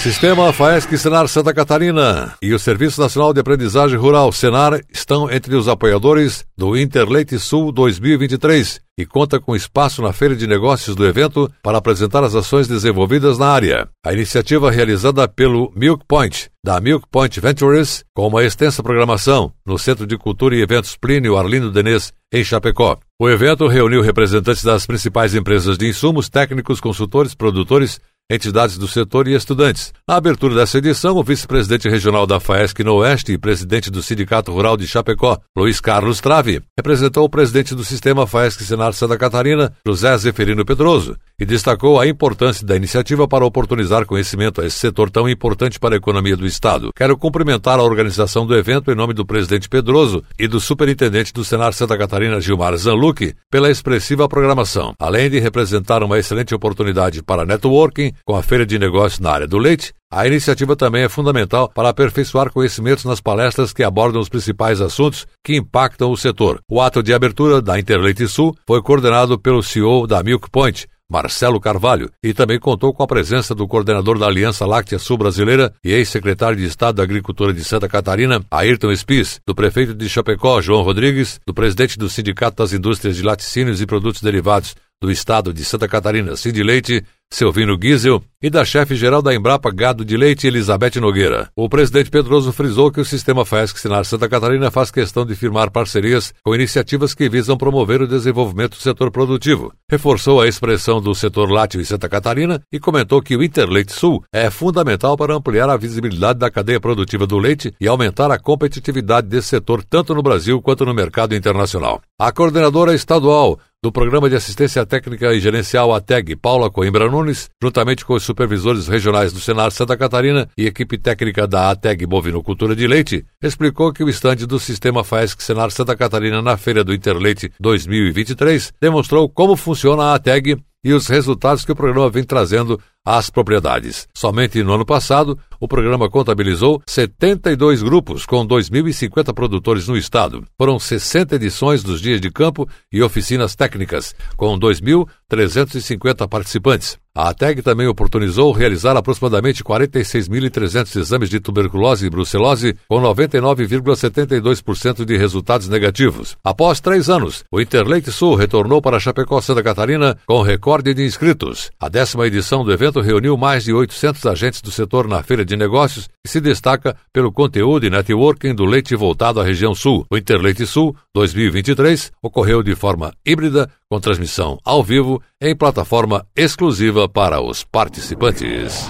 Sistema 0.06 0.54
FAESC 0.54 1.00
Senar 1.00 1.28
Santa 1.28 1.52
Catarina 1.52 2.36
e 2.40 2.54
o 2.54 2.60
Serviço 2.60 3.02
Nacional 3.02 3.34
de 3.34 3.40
Aprendizagem 3.40 3.98
Rural 3.98 4.32
Senar 4.32 4.80
estão 4.94 5.32
entre 5.32 5.56
os 5.56 5.68
apoiadores 5.68 6.46
do 6.56 6.78
Interleite 6.78 7.40
Sul 7.40 7.72
2023 7.72 8.82
e 9.00 9.04
conta 9.04 9.40
com 9.40 9.56
espaço 9.56 10.04
na 10.04 10.14
feira 10.14 10.36
de 10.36 10.46
negócios 10.46 10.96
do 10.96 11.08
evento 11.08 11.52
para 11.64 11.80
apresentar 11.80 12.24
as 12.24 12.36
ações 12.36 12.68
desenvolvidas 12.68 13.40
na 13.40 13.48
área. 13.48 13.90
A 14.06 14.14
iniciativa 14.14 14.70
realizada 14.70 15.28
pelo 15.28 15.74
Milk 15.76 16.06
Point, 16.08 16.52
da 16.64 16.80
Milk 16.80 17.08
Point 17.12 17.40
Ventures, 17.40 18.06
com 18.14 18.28
uma 18.28 18.44
extensa 18.44 18.84
programação 18.84 19.52
no 19.66 19.80
Centro 19.80 20.06
de 20.06 20.20
Cultura 20.20 20.56
e 20.56 20.62
Eventos 20.62 20.96
Plínio 20.96 21.36
Arlindo 21.36 21.72
Denês, 21.72 22.14
em 22.32 22.44
Chapecó. 22.44 23.00
O 23.20 23.30
evento 23.30 23.66
reuniu 23.66 24.02
representantes 24.02 24.64
das 24.64 24.86
principais 24.86 25.34
empresas 25.34 25.78
de 25.78 25.88
insumos, 25.88 26.30
técnicos, 26.30 26.80
consultores, 26.80 27.34
produtores 27.34 28.00
entidades 28.30 28.78
do 28.78 28.88
setor 28.88 29.28
e 29.28 29.36
estudantes. 29.36 29.94
Na 30.08 30.16
abertura 30.16 30.56
dessa 30.56 30.80
edição, 30.80 31.16
o 31.16 31.24
vice-presidente 31.24 31.88
regional 31.88 32.26
da 32.26 32.40
FAESC 32.40 32.84
no 32.84 32.96
Oeste 32.96 33.34
e 33.34 33.38
presidente 33.38 33.92
do 33.92 34.02
Sindicato 34.02 34.52
Rural 34.52 34.76
de 34.76 34.88
Chapecó, 34.88 35.38
Luiz 35.56 35.80
Carlos 35.80 36.20
Trave, 36.20 36.62
representou 36.76 37.24
o 37.26 37.30
presidente 37.30 37.76
do 37.76 37.84
sistema 37.84 38.26
FAESC 38.26 38.64
Senar 38.64 38.94
Santa 38.94 39.18
Catarina, 39.18 39.72
José 39.86 40.18
Zeferino 40.18 40.66
Pedroso, 40.66 41.16
e 41.40 41.46
destacou 41.46 42.00
a 42.00 42.08
importância 42.08 42.66
da 42.66 42.76
iniciativa 42.76 43.28
para 43.28 43.46
oportunizar 43.46 44.06
conhecimento 44.06 44.60
a 44.60 44.66
esse 44.66 44.80
setor 44.80 45.12
tão 45.12 45.30
importante 45.30 45.80
para 45.80 45.94
a 45.94 45.98
economia 45.98 46.36
do 46.36 46.48
Estado. 46.48 46.92
Quero 46.96 47.18
cumprimentar 47.18 47.80
a 47.80 47.84
organização 47.84 48.46
do 48.46 48.56
evento 48.56 48.92
em 48.92 48.96
nome 48.96 49.14
do 49.14 49.26
presidente 49.26 49.70
Pedroso 49.70 50.24
e 50.40 50.48
do 50.48 50.60
superintendente 50.60 51.32
do 51.32 51.44
Senar 51.44 51.74
Santa 51.74 51.98
Catarina, 51.98 52.42
Gilmar 52.42 52.76
Zanluc, 52.76 53.36
pela 53.52 53.70
expressiva 53.70 54.28
programação, 54.28 54.96
além 54.98 55.30
de 55.30 55.40
representar 55.40 56.02
uma 56.02 56.18
excelente 56.18 56.56
oportunidade 56.56 57.22
para 57.22 57.46
networking 57.46 58.15
com 58.24 58.36
a 58.36 58.44
feira 58.44 58.66
de 58.66 58.80
negócios 58.80 59.20
na 59.20 59.32
área 59.32 59.48
do 59.48 59.58
leite, 59.58 59.94
a 60.12 60.26
iniciativa 60.26 60.76
também 60.76 61.04
é 61.04 61.10
fundamental 61.10 61.70
para 61.70 61.90
aperfeiçoar 61.90 62.52
conhecimentos 62.52 63.04
nas 63.04 63.20
palestras 63.20 63.74
que 63.74 63.84
abordam 63.84 64.22
os 64.22 64.30
principais 64.30 64.80
assuntos 64.80 65.28
que 65.44 65.58
impactam 65.58 66.12
o 66.12 66.18
setor. 66.18 66.60
O 66.70 66.80
ato 66.80 67.04
de 67.04 67.14
abertura 67.14 67.62
da 67.62 67.78
Interleite 67.78 68.28
Sul 68.28 68.56
foi 68.66 68.82
coordenado 68.82 69.38
pelo 69.38 69.62
CEO 69.62 70.08
da 70.08 70.24
Milk 70.24 70.50
Point, 70.50 70.88
Marcelo 71.10 71.60
Carvalho, 71.60 72.10
e 72.24 72.34
também 72.34 72.60
contou 72.60 72.94
com 72.94 73.04
a 73.04 73.08
presença 73.08 73.54
do 73.54 73.68
coordenador 73.68 74.18
da 74.18 74.26
Aliança 74.26 74.66
Láctea 74.66 74.98
Sul 74.98 75.18
Brasileira 75.18 75.72
e 75.84 75.92
ex-secretário 75.92 76.58
de 76.58 76.66
Estado 76.66 76.96
da 76.96 77.04
Agricultura 77.04 77.54
de 77.54 77.64
Santa 77.64 77.88
Catarina, 77.88 78.44
Ayrton 78.50 78.96
Spis, 78.96 79.40
do 79.46 79.54
prefeito 79.54 79.94
de 79.94 80.10
Chapecó, 80.10 80.62
João 80.62 80.82
Rodrigues, 80.82 81.40
do 81.46 81.54
presidente 81.54 81.98
do 81.98 82.10
Sindicato 82.10 82.58
das 82.58 82.74
Indústrias 82.74 83.16
de 83.16 83.22
Laticínios 83.22 83.82
e 83.82 83.86
Produtos 83.86 84.22
Derivados 84.22 84.76
do 85.02 85.12
Estado 85.12 85.54
de 85.54 85.64
Santa 85.64 85.88
Catarina, 85.88 86.36
Cindy 86.36 86.64
Leite, 86.64 87.06
Silvino 87.32 87.78
Giesel, 87.82 88.24
e 88.46 88.50
da 88.50 88.64
chefe-geral 88.64 89.22
da 89.24 89.34
Embrapa 89.34 89.72
Gado 89.72 90.06
de 90.06 90.16
Leite, 90.16 90.46
Elizabeth 90.46 91.00
Nogueira. 91.02 91.50
O 91.56 91.68
presidente 91.68 92.12
Pedroso 92.12 92.54
frisou 92.54 92.92
que 92.92 93.02
o 93.02 93.06
sistema 93.06 93.44
FAESC 93.44 93.80
Sinar 93.80 94.06
Santa 94.06 94.30
Catarina 94.30 94.70
faz 94.70 94.92
questão 94.92 95.26
de 95.26 95.36
firmar 95.36 95.72
parcerias 95.72 96.32
com 96.44 96.54
iniciativas 96.54 97.16
que 97.16 97.28
visam 97.28 97.58
promover 97.58 98.04
o 98.04 98.08
desenvolvimento 98.08 98.78
do 98.78 98.82
setor 98.82 99.10
produtivo. 99.10 99.74
Reforçou 99.90 100.42
a 100.42 100.48
expressão 100.48 101.02
do 101.02 101.16
setor 101.16 101.50
lácteo 101.52 101.82
em 101.82 101.84
Santa 101.84 102.08
Catarina 102.08 102.62
e 102.72 102.80
comentou 102.80 103.20
que 103.20 103.36
o 103.36 103.44
Interleite 103.44 103.94
Sul 103.94 104.24
é 104.32 104.52
fundamental 104.52 105.18
para 105.18 105.34
ampliar 105.34 105.70
a 105.70 105.78
visibilidade 105.78 106.38
da 106.38 106.52
cadeia 106.52 106.80
produtiva 106.80 107.26
do 107.26 107.40
leite 107.40 107.74
e 107.82 107.88
aumentar 107.88 108.30
a 108.30 108.38
competitividade 108.38 109.28
desse 109.28 109.48
setor 109.48 109.84
tanto 109.84 110.14
no 110.14 110.22
Brasil 110.22 110.62
quanto 110.62 110.86
no 110.86 110.94
mercado 110.94 111.36
internacional. 111.36 112.00
A 112.20 112.32
coordenadora 112.32 112.94
estadual 112.94 113.60
do 113.86 113.92
Programa 113.92 114.28
de 114.28 114.36
Assistência 114.36 114.84
Técnica 114.84 115.32
e 115.32 115.40
Gerencial 115.40 115.94
ATEG, 115.94 116.36
Paula 116.36 116.72
Coimbra 116.72 117.08
Nunes, 117.08 117.52
juntamente 117.62 118.04
com 118.04 118.16
os 118.16 118.24
supervisores 118.24 118.88
regionais 118.88 119.32
do 119.32 119.40
Senar 119.40 119.70
Santa 119.70 119.96
Catarina 119.96 120.50
e 120.58 120.66
equipe 120.66 120.98
técnica 120.98 121.46
da 121.46 121.70
ATEG 121.70 122.08
Bovinocultura 122.08 122.76
de 122.76 122.88
Leite, 122.88 123.24
explicou 123.44 123.94
que 123.94 124.04
o 124.04 124.10
estande 124.10 124.48
do 124.48 124.60
Sistema 124.60 125.04
FAESC 125.04 125.40
Senar 125.40 125.70
Santa 125.70 125.96
Catarina 125.96 126.42
na 126.42 126.58
Feira 126.58 126.84
do 126.84 126.96
Interleite 126.96 127.52
2023 127.60 128.74
demonstrou 128.82 129.30
como 129.30 129.56
funciona 129.56 130.06
a 130.06 130.16
ATEG 130.16 130.58
e 130.84 130.92
os 130.92 131.08
resultados 131.08 131.64
que 131.64 131.72
o 131.72 131.76
programa 131.76 132.10
vem 132.10 132.24
trazendo 132.24 132.82
às 133.06 133.30
propriedades. 133.30 134.08
Somente 134.14 134.64
no 134.64 134.74
ano 134.74 134.86
passado, 134.86 135.38
o 135.60 135.68
programa 135.68 136.10
contabilizou 136.10 136.82
72 136.88 137.84
grupos 137.84 138.26
com 138.26 138.46
2.050 138.46 139.34
produtores 139.34 139.88
no 139.88 139.96
estado. 139.96 140.44
Foram 140.58 140.80
60 140.80 141.36
edições 141.36 141.84
dos 141.84 142.02
dias 142.02 142.20
de 142.20 142.32
campo 142.32 142.68
e 142.92 143.02
oficinas 143.02 143.56
técnicas, 143.56 144.16
com 144.36 144.58
2.350 144.58 146.28
participantes. 146.28 146.98
A 147.18 147.30
ATEG 147.30 147.62
também 147.62 147.88
oportunizou 147.88 148.52
realizar 148.52 148.98
aproximadamente 148.98 149.64
46.300 149.64 151.00
exames 151.00 151.30
de 151.30 151.40
tuberculose 151.40 152.06
e 152.06 152.10
brucelose, 152.10 152.76
com 152.90 153.02
99,72% 153.02 155.06
de 155.06 155.16
resultados 155.16 155.70
negativos. 155.70 156.36
Após 156.44 156.82
três 156.82 157.10
anos, 157.10 157.46
o 157.50 157.62
Interleite 157.62 158.12
Sul 158.12 158.36
retornou 158.36 158.82
para 158.82 159.00
Chapecó, 159.00 159.40
Santa 159.40 159.64
Catarina, 159.64 160.18
com 160.26 160.42
recorde 160.42 160.94
de 160.94 161.06
inscritos. 161.06 161.72
A 161.80 161.88
décima 161.88 162.28
edição 162.28 162.66
do 162.66 162.74
evento 162.74 162.95
reuniu 163.02 163.38
mais 163.38 163.64
de 163.64 163.74
800 163.74 164.26
agentes 164.26 164.62
do 164.62 164.72
setor 164.72 165.08
na 165.08 165.24
feira 165.24 165.46
de 165.46 165.56
negócios 165.56 166.10
e 166.26 166.30
se 166.30 166.40
destaca 166.42 166.96
pelo 167.12 167.32
conteúdo 167.32 167.86
e 167.86 167.90
networking 167.90 168.54
do 168.54 168.66
leite 168.66 168.96
voltado 168.96 169.40
à 169.40 169.44
região 169.44 169.74
sul. 169.74 170.06
O 170.10 170.18
Interleite 170.18 170.66
Sul 170.66 170.96
2023 171.14 172.12
ocorreu 172.22 172.62
de 172.62 172.76
forma 172.76 173.14
híbrida, 173.26 173.70
com 173.90 174.00
transmissão 174.00 174.58
ao 174.64 174.84
vivo 174.84 175.22
em 175.42 175.56
plataforma 175.56 176.26
exclusiva 176.36 177.08
para 177.08 177.42
os 177.42 177.64
participantes. 177.64 178.90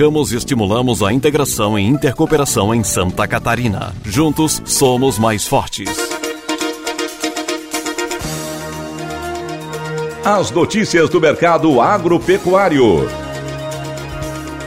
E 0.01 0.35
estimulamos 0.35 1.03
a 1.03 1.13
integração 1.13 1.77
e 1.77 1.83
intercooperação 1.83 2.73
em 2.73 2.83
Santa 2.83 3.27
Catarina. 3.27 3.93
Juntos 4.03 4.59
somos 4.65 5.19
mais 5.19 5.47
fortes. 5.47 5.87
As 10.25 10.49
notícias 10.49 11.07
do 11.07 11.21
mercado 11.21 11.79
agropecuário. 11.79 13.20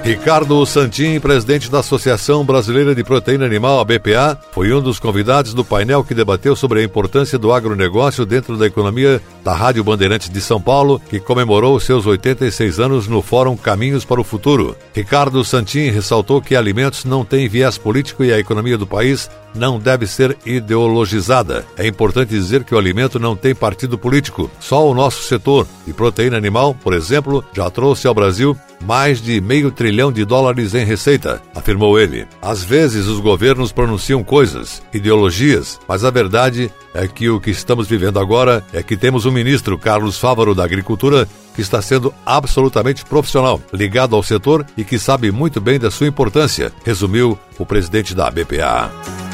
Ricardo 0.05 0.67
Santin, 0.67 1.19
presidente 1.19 1.71
da 1.71 1.79
Associação 1.79 2.45
Brasileira 2.45 2.95
de 2.95 3.03
Proteína 3.03 3.47
Animal, 3.47 3.81
a 3.81 3.85
BPA, 3.87 4.39
foi 4.53 4.71
um 4.71 4.83
dos 4.83 4.99
convidados 4.99 5.55
do 5.55 5.65
painel 5.65 6.05
que 6.05 6.15
debateu 6.15 6.55
sobre 6.55 6.81
a 6.81 6.85
importância 6.85 7.39
do 7.39 7.51
agronegócio 7.51 8.27
dentro 8.27 8.59
da 8.59 8.67
economia 8.67 9.19
da 9.43 9.55
Rádio 9.55 9.83
Bandeirantes 9.83 10.29
de 10.29 10.43
São 10.43 10.61
Paulo, 10.61 11.01
que 11.09 11.19
comemorou 11.19 11.81
seus 11.81 12.05
86 12.05 12.81
anos 12.81 13.09
no 13.09 13.23
Fórum 13.23 13.57
Caminhos 13.57 14.05
para 14.05 14.21
o 14.21 14.25
Futuro. 14.25 14.77
Ricardo 14.93 15.43
Santin 15.43 15.89
ressaltou 15.89 16.43
que 16.43 16.55
alimentos 16.55 17.07
não 17.07 17.25
têm 17.25 17.49
viés 17.49 17.79
político 17.79 18.23
e 18.23 18.31
a 18.31 18.39
economia 18.39 18.77
do 18.77 18.87
país 18.87 19.31
não 19.55 19.79
deve 19.79 20.07
ser 20.07 20.37
ideologizada. 20.45 21.65
É 21.79 21.87
importante 21.87 22.31
dizer 22.31 22.65
que 22.65 22.75
o 22.75 22.79
alimento 22.79 23.19
não 23.19 23.37
tem 23.37 23.55
partido 23.55 23.97
político. 23.97 24.51
Só 24.61 24.87
o 24.87 24.95
nosso 24.95 25.23
setor 25.23 25.67
de 25.87 25.95
proteína 25.95 26.37
animal, 26.37 26.75
por 26.75 26.93
exemplo, 26.93 27.43
já 27.55 27.71
trouxe 27.71 28.07
ao 28.07 28.15
Brasil 28.15 28.57
mais 28.85 29.23
de 29.23 29.41
meio 29.41 29.71
trilhão 29.71 29.94
de 30.13 30.25
dólares 30.25 30.75
em 30.75 30.85
receita, 30.85 31.41
afirmou 31.55 31.99
ele. 31.99 32.27
Às 32.43 32.65
vezes 32.65 33.07
os 33.07 33.21
governos 33.21 33.73
pronunciam 33.73 34.25
coisas, 34.25 34.83
ideologias, 34.93 35.79
mas 35.89 36.05
a 36.05 36.11
verdade 36.11 36.71
é 36.93 37.07
que 37.07 37.29
o 37.29 37.41
que 37.41 37.51
estamos 37.51 37.89
vivendo 37.89 38.19
agora 38.19 38.65
é 38.73 38.83
que 38.83 38.97
temos 38.97 39.27
um 39.27 39.31
ministro, 39.31 39.79
Carlos 39.79 40.19
Fávaro, 40.19 40.55
da 40.55 40.65
Agricultura, 40.65 41.29
que 41.55 41.61
está 41.61 41.81
sendo 41.81 42.13
absolutamente 42.27 43.05
profissional, 43.05 43.61
ligado 43.73 44.17
ao 44.17 44.23
setor 44.23 44.67
e 44.77 44.85
que 44.85 44.99
sabe 44.99 45.31
muito 45.31 45.61
bem 45.61 45.79
da 45.79 45.91
sua 45.91 46.09
importância, 46.09 46.73
resumiu 46.85 47.39
o 47.59 47.65
presidente 47.65 48.15
da 48.15 48.31
BPA. 48.31 49.34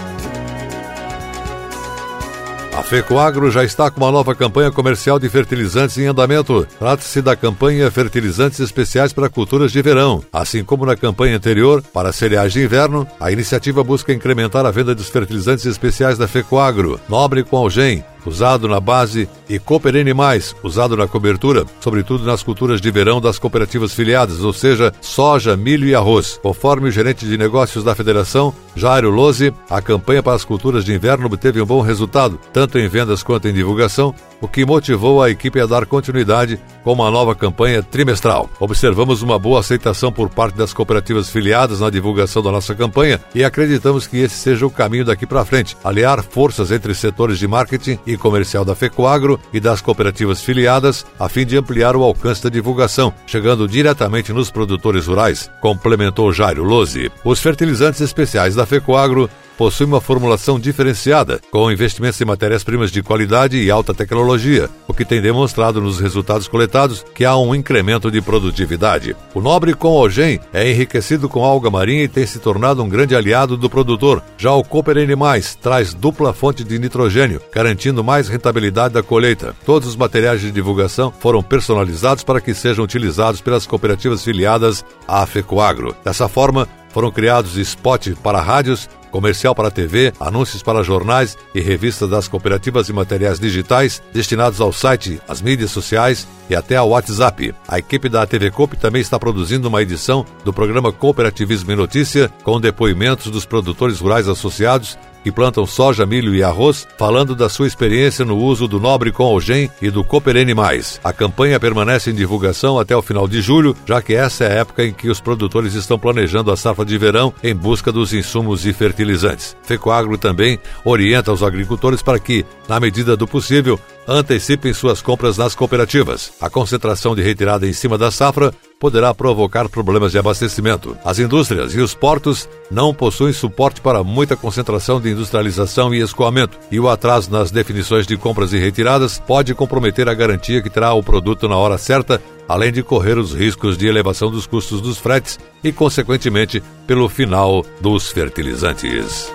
A 2.80 2.82
FECOAGRO 2.82 3.50
já 3.50 3.62
está 3.62 3.90
com 3.90 4.00
uma 4.00 4.10
nova 4.10 4.34
campanha 4.34 4.70
comercial 4.70 5.18
de 5.18 5.28
fertilizantes 5.28 5.98
em 5.98 6.06
andamento. 6.06 6.66
Trata-se 6.78 7.20
da 7.20 7.36
campanha 7.36 7.90
Fertilizantes 7.90 8.58
Especiais 8.58 9.12
para 9.12 9.28
Culturas 9.28 9.70
de 9.70 9.82
Verão. 9.82 10.24
Assim 10.32 10.64
como 10.64 10.86
na 10.86 10.96
campanha 10.96 11.36
anterior, 11.36 11.82
para 11.92 12.10
cereais 12.10 12.54
de 12.54 12.64
inverno, 12.64 13.06
a 13.20 13.30
iniciativa 13.30 13.84
busca 13.84 14.14
incrementar 14.14 14.64
a 14.64 14.70
venda 14.70 14.94
dos 14.94 15.10
fertilizantes 15.10 15.66
especiais 15.66 16.16
da 16.16 16.26
FECOAGRO, 16.26 16.98
Nobre 17.06 17.44
com 17.44 17.58
Algem, 17.58 18.02
usado 18.24 18.66
na 18.66 18.80
base, 18.80 19.28
e 19.50 19.58
Cooperene 19.58 20.14
Mais, 20.14 20.54
usado 20.62 20.96
na 20.96 21.08
cobertura, 21.08 21.64
sobretudo 21.80 22.24
nas 22.24 22.40
culturas 22.40 22.80
de 22.80 22.88
verão 22.88 23.20
das 23.20 23.36
cooperativas 23.36 23.92
filiadas, 23.92 24.44
ou 24.44 24.52
seja, 24.52 24.92
soja, 25.00 25.56
milho 25.56 25.88
e 25.88 25.94
arroz. 25.94 26.38
Conforme 26.40 26.88
o 26.88 26.92
gerente 26.92 27.26
de 27.26 27.36
negócios 27.36 27.82
da 27.82 27.94
federação, 27.94 28.54
Jairo 28.76 29.10
Lose, 29.10 29.52
a 29.68 29.82
campanha 29.82 30.22
para 30.22 30.36
as 30.36 30.44
culturas 30.44 30.84
de 30.84 30.94
inverno 30.94 31.26
obteve 31.26 31.60
um 31.60 31.66
bom 31.66 31.80
resultado, 31.80 32.38
tanto 32.52 32.78
em 32.78 32.86
vendas 32.86 33.24
quanto 33.24 33.48
em 33.48 33.52
divulgação, 33.52 34.14
o 34.40 34.46
que 34.46 34.64
motivou 34.64 35.20
a 35.20 35.28
equipe 35.28 35.60
a 35.60 35.66
dar 35.66 35.84
continuidade 35.84 36.58
com 36.84 36.92
uma 36.92 37.10
nova 37.10 37.34
campanha 37.34 37.82
trimestral. 37.82 38.48
Observamos 38.58 39.20
uma 39.20 39.38
boa 39.38 39.60
aceitação 39.60 40.12
por 40.12 40.30
parte 40.30 40.56
das 40.56 40.72
cooperativas 40.72 41.28
filiadas 41.28 41.80
na 41.80 41.90
divulgação 41.90 42.42
da 42.42 42.52
nossa 42.52 42.74
campanha 42.74 43.20
e 43.34 43.44
acreditamos 43.44 44.06
que 44.06 44.18
esse 44.18 44.36
seja 44.36 44.64
o 44.64 44.70
caminho 44.70 45.04
daqui 45.04 45.26
para 45.26 45.44
frente, 45.44 45.76
aliar 45.82 46.22
forças 46.22 46.70
entre 46.70 46.94
setores 46.94 47.38
de 47.38 47.48
marketing 47.48 47.98
e 48.06 48.16
comercial 48.16 48.64
da 48.64 48.74
FECOAGRO 48.74 49.39
e 49.52 49.60
das 49.60 49.80
cooperativas 49.80 50.42
filiadas, 50.42 51.04
a 51.18 51.28
fim 51.28 51.46
de 51.46 51.56
ampliar 51.56 51.96
o 51.96 52.02
alcance 52.02 52.42
da 52.42 52.50
divulgação, 52.50 53.12
chegando 53.26 53.68
diretamente 53.68 54.32
nos 54.32 54.50
produtores 54.50 55.06
rurais, 55.06 55.50
complementou 55.60 56.32
Jairo 56.32 56.64
Lose. 56.64 57.10
Os 57.24 57.40
fertilizantes 57.40 58.00
especiais 58.00 58.54
da 58.54 58.66
FECOAGRO 58.66 59.30
possui 59.60 59.84
uma 59.84 60.00
formulação 60.00 60.58
diferenciada, 60.58 61.38
com 61.50 61.70
investimentos 61.70 62.18
em 62.18 62.24
matérias-primas 62.24 62.90
de 62.90 63.02
qualidade 63.02 63.58
e 63.58 63.70
alta 63.70 63.92
tecnologia, 63.92 64.70
o 64.88 64.94
que 64.94 65.04
tem 65.04 65.20
demonstrado 65.20 65.82
nos 65.82 66.00
resultados 66.00 66.48
coletados 66.48 67.04
que 67.14 67.26
há 67.26 67.36
um 67.36 67.54
incremento 67.54 68.10
de 68.10 68.22
produtividade. 68.22 69.14
O 69.34 69.40
nobre 69.42 69.74
com 69.74 69.90
Ogem 69.90 70.40
é 70.54 70.70
enriquecido 70.70 71.28
com 71.28 71.44
alga 71.44 71.68
marinha 71.68 72.04
e 72.04 72.08
tem 72.08 72.24
se 72.24 72.38
tornado 72.38 72.82
um 72.82 72.88
grande 72.88 73.14
aliado 73.14 73.54
do 73.54 73.68
produtor. 73.68 74.22
Já 74.38 74.50
o 74.54 74.64
Cooper 74.64 74.96
Animais 74.96 75.54
traz 75.56 75.92
dupla 75.92 76.32
fonte 76.32 76.64
de 76.64 76.78
nitrogênio, 76.78 77.42
garantindo 77.52 78.02
mais 78.02 78.30
rentabilidade 78.30 78.94
da 78.94 79.02
colheita. 79.02 79.54
Todos 79.66 79.90
os 79.90 79.96
materiais 79.96 80.40
de 80.40 80.50
divulgação 80.50 81.12
foram 81.20 81.42
personalizados 81.42 82.24
para 82.24 82.40
que 82.40 82.54
sejam 82.54 82.82
utilizados 82.82 83.42
pelas 83.42 83.66
cooperativas 83.66 84.24
filiadas 84.24 84.82
à 85.06 85.26
FECOAGRO. 85.26 85.94
Dessa 86.02 86.30
forma, 86.30 86.66
foram 86.92 87.10
criados 87.10 87.56
spots 87.56 88.18
para 88.22 88.40
rádios 88.40 88.88
comercial 89.10 89.54
para 89.54 89.70
TV, 89.70 90.12
anúncios 90.18 90.62
para 90.62 90.82
jornais 90.82 91.36
e 91.54 91.60
revistas 91.60 92.08
das 92.08 92.28
cooperativas 92.28 92.88
e 92.88 92.92
materiais 92.92 93.38
digitais 93.38 94.02
destinados 94.12 94.60
ao 94.60 94.72
site, 94.72 95.20
às 95.28 95.42
mídias 95.42 95.70
sociais 95.70 96.26
e 96.48 96.54
até 96.54 96.76
ao 96.76 96.90
WhatsApp. 96.90 97.54
A 97.68 97.78
equipe 97.78 98.08
da 98.08 98.26
TV 98.26 98.50
Coop 98.50 98.76
também 98.76 99.02
está 99.02 99.18
produzindo 99.18 99.68
uma 99.68 99.82
edição 99.82 100.24
do 100.44 100.52
programa 100.52 100.92
Cooperativismo 100.92 101.72
e 101.72 101.76
Notícia 101.76 102.32
com 102.42 102.60
depoimentos 102.60 103.30
dos 103.30 103.44
produtores 103.44 104.00
rurais 104.00 104.28
associados 104.28 104.98
que 105.22 105.32
plantam 105.32 105.66
soja, 105.66 106.06
milho 106.06 106.34
e 106.34 106.42
arroz, 106.42 106.86
falando 106.98 107.34
da 107.34 107.48
sua 107.48 107.66
experiência 107.66 108.24
no 108.24 108.36
uso 108.36 108.66
do 108.66 108.80
Nobre 108.80 109.12
com 109.12 109.24
Algem 109.24 109.70
e 109.80 109.90
do 109.90 110.04
Cooperene 110.04 110.54
Mais. 110.54 111.00
A 111.02 111.12
campanha 111.12 111.60
permanece 111.60 112.10
em 112.10 112.14
divulgação 112.14 112.78
até 112.78 112.96
o 112.96 113.02
final 113.02 113.28
de 113.28 113.40
julho, 113.40 113.76
já 113.86 114.00
que 114.00 114.14
essa 114.14 114.44
é 114.44 114.52
a 114.52 114.60
época 114.60 114.84
em 114.84 114.92
que 114.92 115.08
os 115.08 115.20
produtores 115.20 115.74
estão 115.74 115.98
planejando 115.98 116.50
a 116.50 116.56
safra 116.56 116.84
de 116.84 116.96
verão 116.98 117.32
em 117.42 117.54
busca 117.54 117.92
dos 117.92 118.12
insumos 118.12 118.66
e 118.66 118.72
fertilizantes. 118.72 119.56
Fecoagro 119.62 120.16
também 120.18 120.58
orienta 120.84 121.32
os 121.32 121.42
agricultores 121.42 122.02
para 122.02 122.18
que, 122.18 122.44
na 122.68 122.80
medida 122.80 123.16
do 123.16 123.26
possível, 123.26 123.78
antecipem 124.06 124.72
suas 124.72 125.00
compras 125.00 125.36
nas 125.36 125.54
cooperativas. 125.54 126.32
A 126.40 126.50
concentração 126.50 127.14
de 127.14 127.22
retirada 127.22 127.66
em 127.66 127.72
cima 127.72 127.96
da 127.96 128.10
safra 128.10 128.52
poderá 128.80 129.12
provocar 129.14 129.68
problemas 129.68 130.10
de 130.10 130.18
abastecimento. 130.18 130.96
As 131.04 131.18
indústrias 131.18 131.74
e 131.74 131.80
os 131.80 131.94
portos 131.94 132.48
não 132.70 132.94
possuem 132.94 133.32
suporte 133.34 133.82
para 133.82 134.02
muita 134.02 134.34
concentração 134.34 134.98
de 134.98 135.10
industrialização 135.10 135.94
e 135.94 136.00
escoamento, 136.00 136.58
e 136.72 136.80
o 136.80 136.88
atraso 136.88 137.30
nas 137.30 137.50
definições 137.50 138.06
de 138.06 138.16
compras 138.16 138.54
e 138.54 138.58
retiradas 138.58 139.18
pode 139.18 139.54
comprometer 139.54 140.08
a 140.08 140.14
garantia 140.14 140.62
que 140.62 140.70
terá 140.70 140.94
o 140.94 141.02
produto 141.02 141.46
na 141.46 141.56
hora 141.56 141.76
certa, 141.76 142.22
além 142.48 142.72
de 142.72 142.82
correr 142.82 143.18
os 143.18 143.34
riscos 143.34 143.76
de 143.76 143.86
elevação 143.86 144.30
dos 144.30 144.46
custos 144.46 144.80
dos 144.80 144.96
fretes 144.96 145.38
e, 145.62 145.70
consequentemente, 145.70 146.62
pelo 146.86 147.06
final 147.08 147.64
dos 147.82 148.08
fertilizantes. 148.08 149.30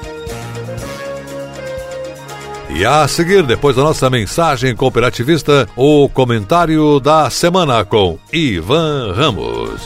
E 2.70 2.84
a 2.84 3.08
seguir, 3.08 3.44
depois 3.44 3.76
da 3.76 3.84
nossa 3.84 4.10
mensagem 4.10 4.76
cooperativista, 4.76 5.68
o 5.76 6.10
comentário 6.10 7.00
da 7.00 7.30
semana 7.30 7.86
com 7.86 8.18
Ivan 8.34 9.14
Ramos. 9.14 9.82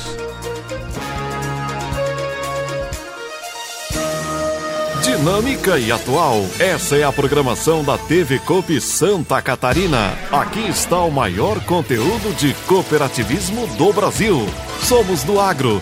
Dinâmica 5.03 5.77
e 5.77 5.91
atual. 5.91 6.45
Essa 6.59 6.95
é 6.95 7.03
a 7.03 7.11
programação 7.11 7.83
da 7.83 7.97
TV 7.97 8.39
Coop 8.39 8.79
Santa 8.79 9.41
Catarina. 9.41 10.13
Aqui 10.31 10.67
está 10.69 10.99
o 10.99 11.11
maior 11.11 11.59
conteúdo 11.65 12.33
de 12.37 12.53
cooperativismo 12.65 13.67
do 13.75 13.91
Brasil. 13.91 14.47
Somos 14.81 15.23
do 15.23 15.39
agro 15.39 15.81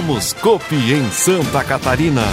Somos 0.01 0.33
Copi 0.33 0.93
em 0.93 1.11
Santa 1.11 1.63
Catarina. 1.63 2.23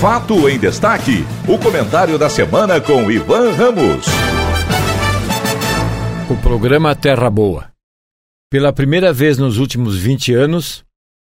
Fato 0.00 0.48
em 0.48 0.58
destaque. 0.58 1.24
O 1.46 1.56
comentário 1.58 2.18
da 2.18 2.28
semana 2.28 2.80
com 2.80 3.08
Ivan 3.08 3.52
Ramos. 3.52 4.06
O 6.28 6.36
programa 6.42 6.96
Terra 6.96 7.30
Boa. 7.30 7.70
Pela 8.50 8.72
primeira 8.72 9.12
vez 9.12 9.38
nos 9.38 9.58
últimos 9.58 9.96
20 9.96 10.34
anos, 10.34 10.82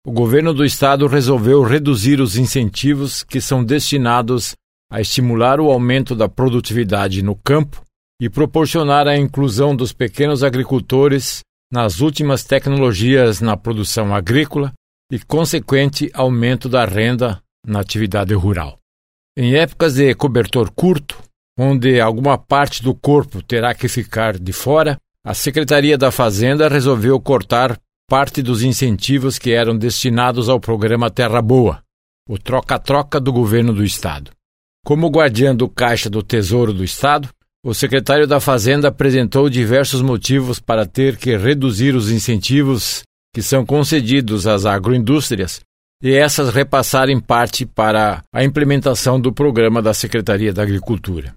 o 0.05 0.11
governo 0.11 0.53
do 0.53 0.65
estado 0.65 1.07
resolveu 1.07 1.63
reduzir 1.63 2.19
os 2.19 2.35
incentivos 2.35 3.23
que 3.23 3.39
são 3.39 3.63
destinados 3.63 4.57
a 4.93 5.01
estimular 5.01 5.59
o 5.59 5.71
aumento 5.71 6.15
da 6.15 6.29
produtividade 6.29 7.23
no 7.23 7.35
campo 7.35 7.81
e 8.21 8.29
proporcionar 8.29 9.07
a 9.07 9.17
inclusão 9.17 9.75
dos 9.75 9.91
pequenos 9.91 10.43
agricultores 10.43 11.39
nas 11.71 11.99
últimas 11.99 12.43
tecnologias 12.43 13.41
na 13.41 13.57
produção 13.57 14.13
agrícola 14.13 14.71
e 15.11 15.17
consequente 15.17 16.11
aumento 16.13 16.69
da 16.69 16.85
renda 16.85 17.41
na 17.65 17.79
atividade 17.79 18.35
rural. 18.35 18.77
Em 19.35 19.55
épocas 19.55 19.95
de 19.95 20.13
cobertor 20.13 20.69
curto, 20.69 21.17
onde 21.57 21.99
alguma 21.99 22.37
parte 22.37 22.83
do 22.83 22.93
corpo 22.93 23.41
terá 23.41 23.73
que 23.73 23.87
ficar 23.87 24.37
de 24.37 24.53
fora, 24.53 24.95
a 25.25 25.33
Secretaria 25.33 25.97
da 25.97 26.11
Fazenda 26.11 26.69
resolveu 26.69 27.19
cortar 27.19 27.79
parte 28.07 28.43
dos 28.43 28.61
incentivos 28.61 29.39
que 29.39 29.53
eram 29.53 29.75
destinados 29.75 30.49
ao 30.49 30.59
programa 30.59 31.09
Terra 31.09 31.41
Boa, 31.41 31.81
o 32.29 32.37
troca-troca 32.37 33.19
do 33.19 33.33
governo 33.33 33.73
do 33.73 33.83
estado. 33.83 34.29
Como 34.85 35.09
guardião 35.09 35.55
do 35.55 35.69
Caixa 35.69 36.09
do 36.09 36.21
Tesouro 36.21 36.73
do 36.73 36.83
Estado, 36.83 37.29
o 37.65 37.73
secretário 37.73 38.27
da 38.27 38.41
Fazenda 38.41 38.89
apresentou 38.89 39.49
diversos 39.49 40.01
motivos 40.01 40.59
para 40.59 40.85
ter 40.85 41.15
que 41.15 41.37
reduzir 41.37 41.95
os 41.95 42.11
incentivos 42.11 43.01
que 43.33 43.41
são 43.41 43.65
concedidos 43.65 44.45
às 44.45 44.65
agroindústrias 44.65 45.61
e 46.01 46.11
essas 46.11 46.53
repassarem 46.53 47.17
parte 47.17 47.65
para 47.65 48.21
a 48.33 48.43
implementação 48.43 49.17
do 49.17 49.31
programa 49.31 49.81
da 49.81 49.93
Secretaria 49.93 50.51
da 50.51 50.63
Agricultura. 50.63 51.33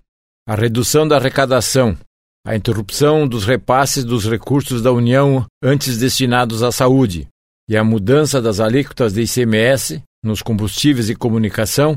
A 0.48 0.56
redução 0.56 1.06
da 1.06 1.16
arrecadação, 1.16 1.96
a 2.44 2.56
interrupção 2.56 3.28
dos 3.28 3.44
repasses 3.44 4.02
dos 4.02 4.28
recursos 4.28 4.82
da 4.82 4.92
União 4.92 5.46
antes 5.62 5.98
destinados 5.98 6.64
à 6.64 6.72
saúde 6.72 7.28
e 7.68 7.76
a 7.76 7.84
mudança 7.84 8.42
das 8.42 8.58
alíquotas 8.58 9.12
de 9.12 9.22
ICMS 9.22 10.02
nos 10.24 10.42
combustíveis 10.42 11.08
e 11.08 11.14
comunicação 11.14 11.96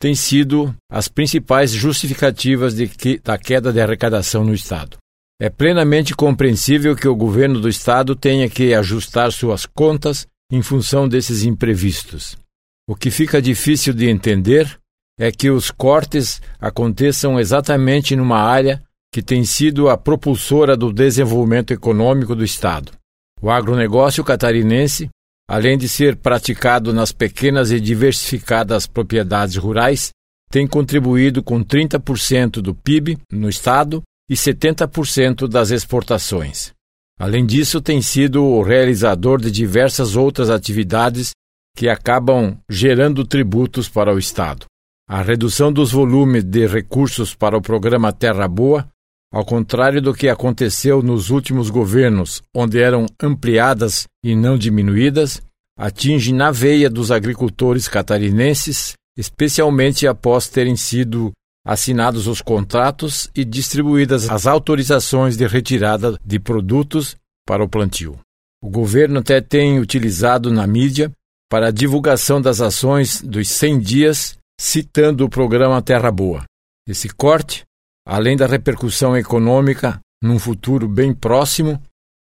têm 0.00 0.14
sido 0.14 0.74
as 0.90 1.08
principais 1.08 1.72
justificativas 1.72 2.74
que, 2.96 3.18
da 3.18 3.36
queda 3.36 3.72
de 3.72 3.80
arrecadação 3.80 4.44
no 4.44 4.54
Estado. 4.54 4.96
É 5.40 5.48
plenamente 5.48 6.14
compreensível 6.14 6.96
que 6.96 7.06
o 7.06 7.14
governo 7.14 7.60
do 7.60 7.68
Estado 7.68 8.16
tenha 8.16 8.48
que 8.48 8.74
ajustar 8.74 9.32
suas 9.32 9.66
contas 9.66 10.26
em 10.50 10.62
função 10.62 11.08
desses 11.08 11.44
imprevistos. 11.44 12.36
O 12.88 12.96
que 12.96 13.10
fica 13.10 13.40
difícil 13.40 13.92
de 13.92 14.08
entender 14.08 14.78
é 15.18 15.30
que 15.30 15.50
os 15.50 15.70
cortes 15.70 16.40
aconteçam 16.58 17.38
exatamente 17.38 18.16
numa 18.16 18.38
área 18.38 18.82
que 19.12 19.22
tem 19.22 19.44
sido 19.44 19.88
a 19.88 19.96
propulsora 19.96 20.76
do 20.76 20.92
desenvolvimento 20.92 21.72
econômico 21.72 22.34
do 22.34 22.44
Estado. 22.44 22.92
O 23.40 23.50
agronegócio 23.50 24.24
catarinense 24.24 25.08
além 25.48 25.78
de 25.78 25.88
ser 25.88 26.16
praticado 26.16 26.92
nas 26.92 27.10
pequenas 27.10 27.70
e 27.70 27.80
diversificadas 27.80 28.86
propriedades 28.86 29.56
rurais, 29.56 30.10
tem 30.50 30.66
contribuído 30.66 31.42
com 31.42 31.64
30% 31.64 32.60
do 32.60 32.74
PIB 32.74 33.18
no 33.32 33.48
estado 33.48 34.02
e 34.30 34.34
70% 34.34 35.48
das 35.48 35.70
exportações. 35.70 36.72
Além 37.18 37.44
disso, 37.44 37.80
tem 37.80 38.00
sido 38.00 38.44
o 38.44 38.62
realizador 38.62 39.40
de 39.40 39.50
diversas 39.50 40.14
outras 40.14 40.50
atividades 40.50 41.30
que 41.74 41.88
acabam 41.88 42.56
gerando 42.68 43.24
tributos 43.24 43.88
para 43.88 44.14
o 44.14 44.18
Estado. 44.18 44.66
A 45.08 45.22
redução 45.22 45.72
dos 45.72 45.90
volumes 45.90 46.44
de 46.44 46.66
recursos 46.66 47.34
para 47.34 47.56
o 47.56 47.62
programa 47.62 48.12
Terra 48.12 48.46
Boa, 48.46 48.88
ao 49.32 49.44
contrário 49.44 50.00
do 50.00 50.14
que 50.14 50.28
aconteceu 50.28 51.02
nos 51.02 51.30
últimos 51.30 51.70
governos, 51.70 52.42
onde 52.54 52.80
eram 52.80 53.06
ampliadas 53.22 54.06
e 54.24 54.34
não 54.34 54.56
diminuídas, 54.56 55.40
atinge 55.78 56.32
na 56.32 56.50
veia 56.50 56.88
dos 56.88 57.10
agricultores 57.10 57.86
catarinenses, 57.86 58.94
especialmente 59.16 60.06
após 60.06 60.48
terem 60.48 60.76
sido 60.76 61.32
assinados 61.64 62.26
os 62.26 62.40
contratos 62.40 63.30
e 63.34 63.44
distribuídas 63.44 64.28
as 64.30 64.46
autorizações 64.46 65.36
de 65.36 65.46
retirada 65.46 66.18
de 66.24 66.38
produtos 66.38 67.14
para 67.46 67.62
o 67.62 67.68
plantio. 67.68 68.18
O 68.62 68.70
governo 68.70 69.20
até 69.20 69.40
tem 69.40 69.78
utilizado 69.78 70.50
na 70.50 70.66
mídia 70.66 71.12
para 71.50 71.68
a 71.68 71.70
divulgação 71.70 72.40
das 72.40 72.60
ações 72.60 73.22
dos 73.22 73.48
100 73.48 73.78
dias, 73.80 74.38
citando 74.60 75.24
o 75.24 75.28
programa 75.28 75.80
Terra 75.80 76.10
Boa. 76.10 76.44
Esse 76.86 77.08
corte, 77.08 77.64
além 78.08 78.38
da 78.38 78.46
repercussão 78.46 79.14
econômica 79.14 80.00
num 80.22 80.38
futuro 80.38 80.88
bem 80.88 81.12
próximo, 81.12 81.80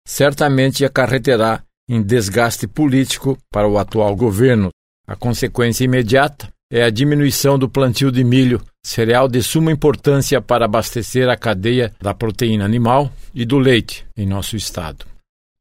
certamente 0.08 0.82
acarreterá 0.82 1.62
em 1.86 2.02
desgaste 2.02 2.66
político 2.66 3.36
para 3.52 3.68
o 3.68 3.78
atual 3.78 4.16
governo. 4.16 4.70
A 5.06 5.14
consequência 5.14 5.84
imediata 5.84 6.48
é 6.72 6.82
a 6.82 6.88
diminuição 6.88 7.58
do 7.58 7.68
plantio 7.68 8.10
de 8.10 8.24
milho, 8.24 8.62
cereal 8.82 9.28
de 9.28 9.42
suma 9.42 9.70
importância 9.70 10.40
para 10.40 10.64
abastecer 10.64 11.28
a 11.28 11.36
cadeia 11.36 11.92
da 12.00 12.14
proteína 12.14 12.64
animal 12.64 13.12
e 13.34 13.44
do 13.44 13.58
leite 13.58 14.06
em 14.16 14.26
nosso 14.26 14.56
estado. 14.56 15.04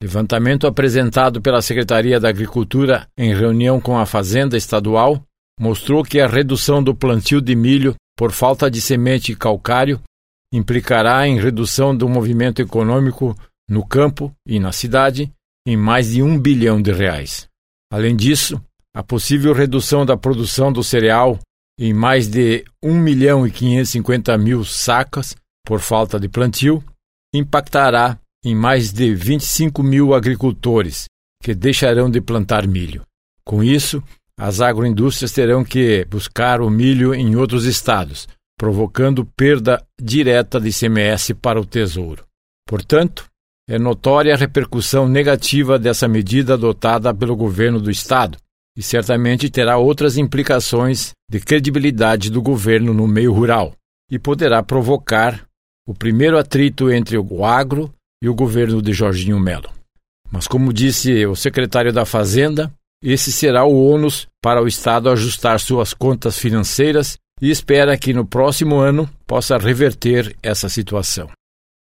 Levantamento 0.02 0.66
apresentado 0.66 1.42
pela 1.42 1.62
Secretaria 1.62 2.18
da 2.18 2.30
Agricultura 2.30 3.08
em 3.18 3.34
reunião 3.36 3.82
com 3.82 3.98
a 3.98 4.06
Fazenda 4.06 4.56
Estadual 4.56 5.22
mostrou 5.60 6.02
que 6.02 6.22
a 6.22 6.28
redução 6.28 6.82
do 6.82 6.96
plantio 6.96 7.42
de 7.42 7.56
milho 7.56 7.94
por 8.18 8.32
falta 8.32 8.72
de 8.72 8.80
semente 8.80 9.34
e 9.34 9.36
calcário 9.36 10.00
implicará 10.54 11.28
em 11.28 11.40
redução 11.40 11.98
do 11.98 12.08
movimento 12.08 12.62
econômico 12.62 13.36
no 13.68 13.84
campo 13.84 14.32
e 14.46 14.60
na 14.60 14.72
cidade 14.72 15.34
em 15.68 15.76
mais 15.76 16.12
de 16.12 16.22
um 16.22 16.40
bilhão 16.40 16.80
de 16.80 16.92
reais. 16.92 17.48
Além 17.92 18.16
disso, 18.16 18.62
a 18.96 19.02
possível 19.02 19.54
redução 19.54 20.06
da 20.06 20.16
produção 20.16 20.72
do 20.72 20.84
cereal 20.84 21.40
em 21.80 21.92
mais 21.92 22.28
de 22.28 22.64
1 22.84 22.94
milhão 22.94 23.48
e 23.48 23.52
550 23.52 24.38
mil 24.38 24.64
sacas 24.64 25.36
por 25.66 25.80
falta 25.80 26.20
de 26.20 26.30
plantio 26.30 26.84
impactará 27.34 28.20
em 28.46 28.54
mais 28.54 28.94
de 28.94 29.16
25 29.16 29.82
mil 29.82 30.14
agricultores 30.14 31.06
que 31.42 31.56
deixarão 31.56 32.12
de 32.12 32.22
plantar 32.22 32.68
milho. 32.68 33.02
Com 33.44 33.64
isso, 33.64 34.04
as 34.38 34.62
agroindústrias 34.62 35.32
terão 35.32 35.64
que 35.64 36.06
buscar 36.06 36.62
o 36.62 36.70
milho 36.70 37.14
em 37.14 37.36
outros 37.36 37.66
estados, 37.66 38.28
provocando 38.64 39.26
perda 39.26 39.86
direta 40.02 40.58
de 40.58 40.70
ICMS 40.70 41.34
para 41.34 41.60
o 41.60 41.66
Tesouro. 41.66 42.24
Portanto, 42.66 43.26
é 43.68 43.78
notória 43.78 44.34
a 44.34 44.38
repercussão 44.38 45.06
negativa 45.06 45.78
dessa 45.78 46.08
medida 46.08 46.54
adotada 46.54 47.14
pelo 47.14 47.36
governo 47.36 47.78
do 47.82 47.92
estado 47.92 48.38
e 48.78 48.82
certamente 48.82 49.50
terá 49.50 49.78
outras 49.78 50.18
implicações 50.18 51.12
de 51.30 51.42
credibilidade 51.42 52.32
do 52.32 52.42
governo 52.42 52.94
no 52.94 53.06
meio 53.06 53.34
rural 53.34 53.76
e 54.10 54.18
poderá 54.18 54.64
provocar 54.64 55.46
o 55.86 55.94
primeiro 55.94 56.38
atrito 56.38 56.90
entre 56.90 57.18
o 57.18 57.44
agro 57.44 57.94
e 58.24 58.30
o 58.30 58.34
governo 58.34 58.82
de 58.82 58.94
Jorginho 58.94 59.42
Melo. 59.42 59.70
Mas, 60.32 60.48
como 60.48 60.72
disse 60.72 61.26
o 61.26 61.36
secretário 61.36 61.92
da 61.92 62.06
Fazenda, 62.06 62.72
esse 63.04 63.30
será 63.30 63.66
o 63.66 63.90
ônus 63.90 64.26
para 64.42 64.64
o 64.64 64.70
Estado 64.70 65.10
ajustar 65.10 65.60
suas 65.60 65.94
contas 65.94 66.40
financeiras 66.40 67.18
e 67.44 67.50
espera 67.50 67.98
que 67.98 68.14
no 68.14 68.26
próximo 68.26 68.78
ano 68.78 69.06
possa 69.28 69.58
reverter 69.58 70.34
essa 70.42 70.70
situação. 70.70 71.30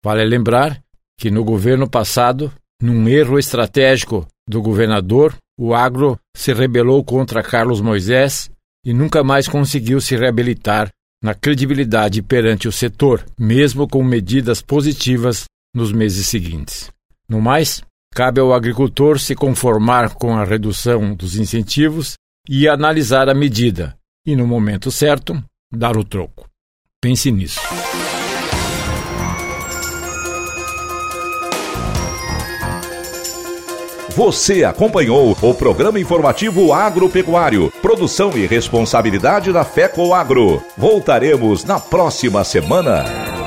Vale 0.06 0.24
lembrar 0.24 0.80
que 1.20 1.32
no 1.32 1.44
governo 1.44 1.90
passado, 1.90 2.54
num 2.80 3.10
erro 3.10 3.40
estratégico 3.40 4.28
do 4.48 4.62
governador, 4.62 5.36
o 5.60 5.74
agro 5.74 6.20
se 6.38 6.54
rebelou 6.54 7.04
contra 7.04 7.42
Carlos 7.42 7.82
Moisés 7.82 8.52
e 8.86 8.94
nunca 8.94 9.24
mais 9.24 9.48
conseguiu 9.48 10.00
se 10.00 10.16
reabilitar 10.16 10.90
na 11.22 11.34
credibilidade 11.34 12.22
perante 12.22 12.68
o 12.68 12.72
setor, 12.72 13.26
mesmo 13.36 13.88
com 13.88 14.04
medidas 14.04 14.62
positivas 14.62 15.46
nos 15.76 15.92
meses 15.92 16.28
seguintes. 16.28 16.92
No 17.28 17.42
mais, 17.42 17.82
cabe 18.14 18.40
ao 18.40 18.54
agricultor 18.54 19.20
se 19.20 19.34
conformar 19.34 20.14
com 20.14 20.38
a 20.38 20.44
redução 20.44 21.16
dos 21.16 21.36
incentivos 21.38 22.14
e 22.48 22.68
analisar 22.68 23.28
a 23.30 23.34
medida, 23.34 23.98
e 24.30 24.36
no 24.36 24.46
momento 24.46 24.92
certo, 24.92 25.44
dar 25.72 25.98
o 25.98 26.04
troco. 26.04 26.48
Pense 27.02 27.32
nisso. 27.32 27.60
Você 34.16 34.64
acompanhou 34.64 35.36
o 35.42 35.54
programa 35.54 36.00
informativo 36.00 36.74
agropecuário, 36.74 37.72
produção 37.82 38.38
e 38.38 38.46
responsabilidade 38.46 39.52
da 39.52 39.64
FECO 39.64 40.14
Agro. 40.14 40.62
Voltaremos 40.78 41.64
na 41.64 41.80
próxima 41.80 42.44
semana. 42.44 43.39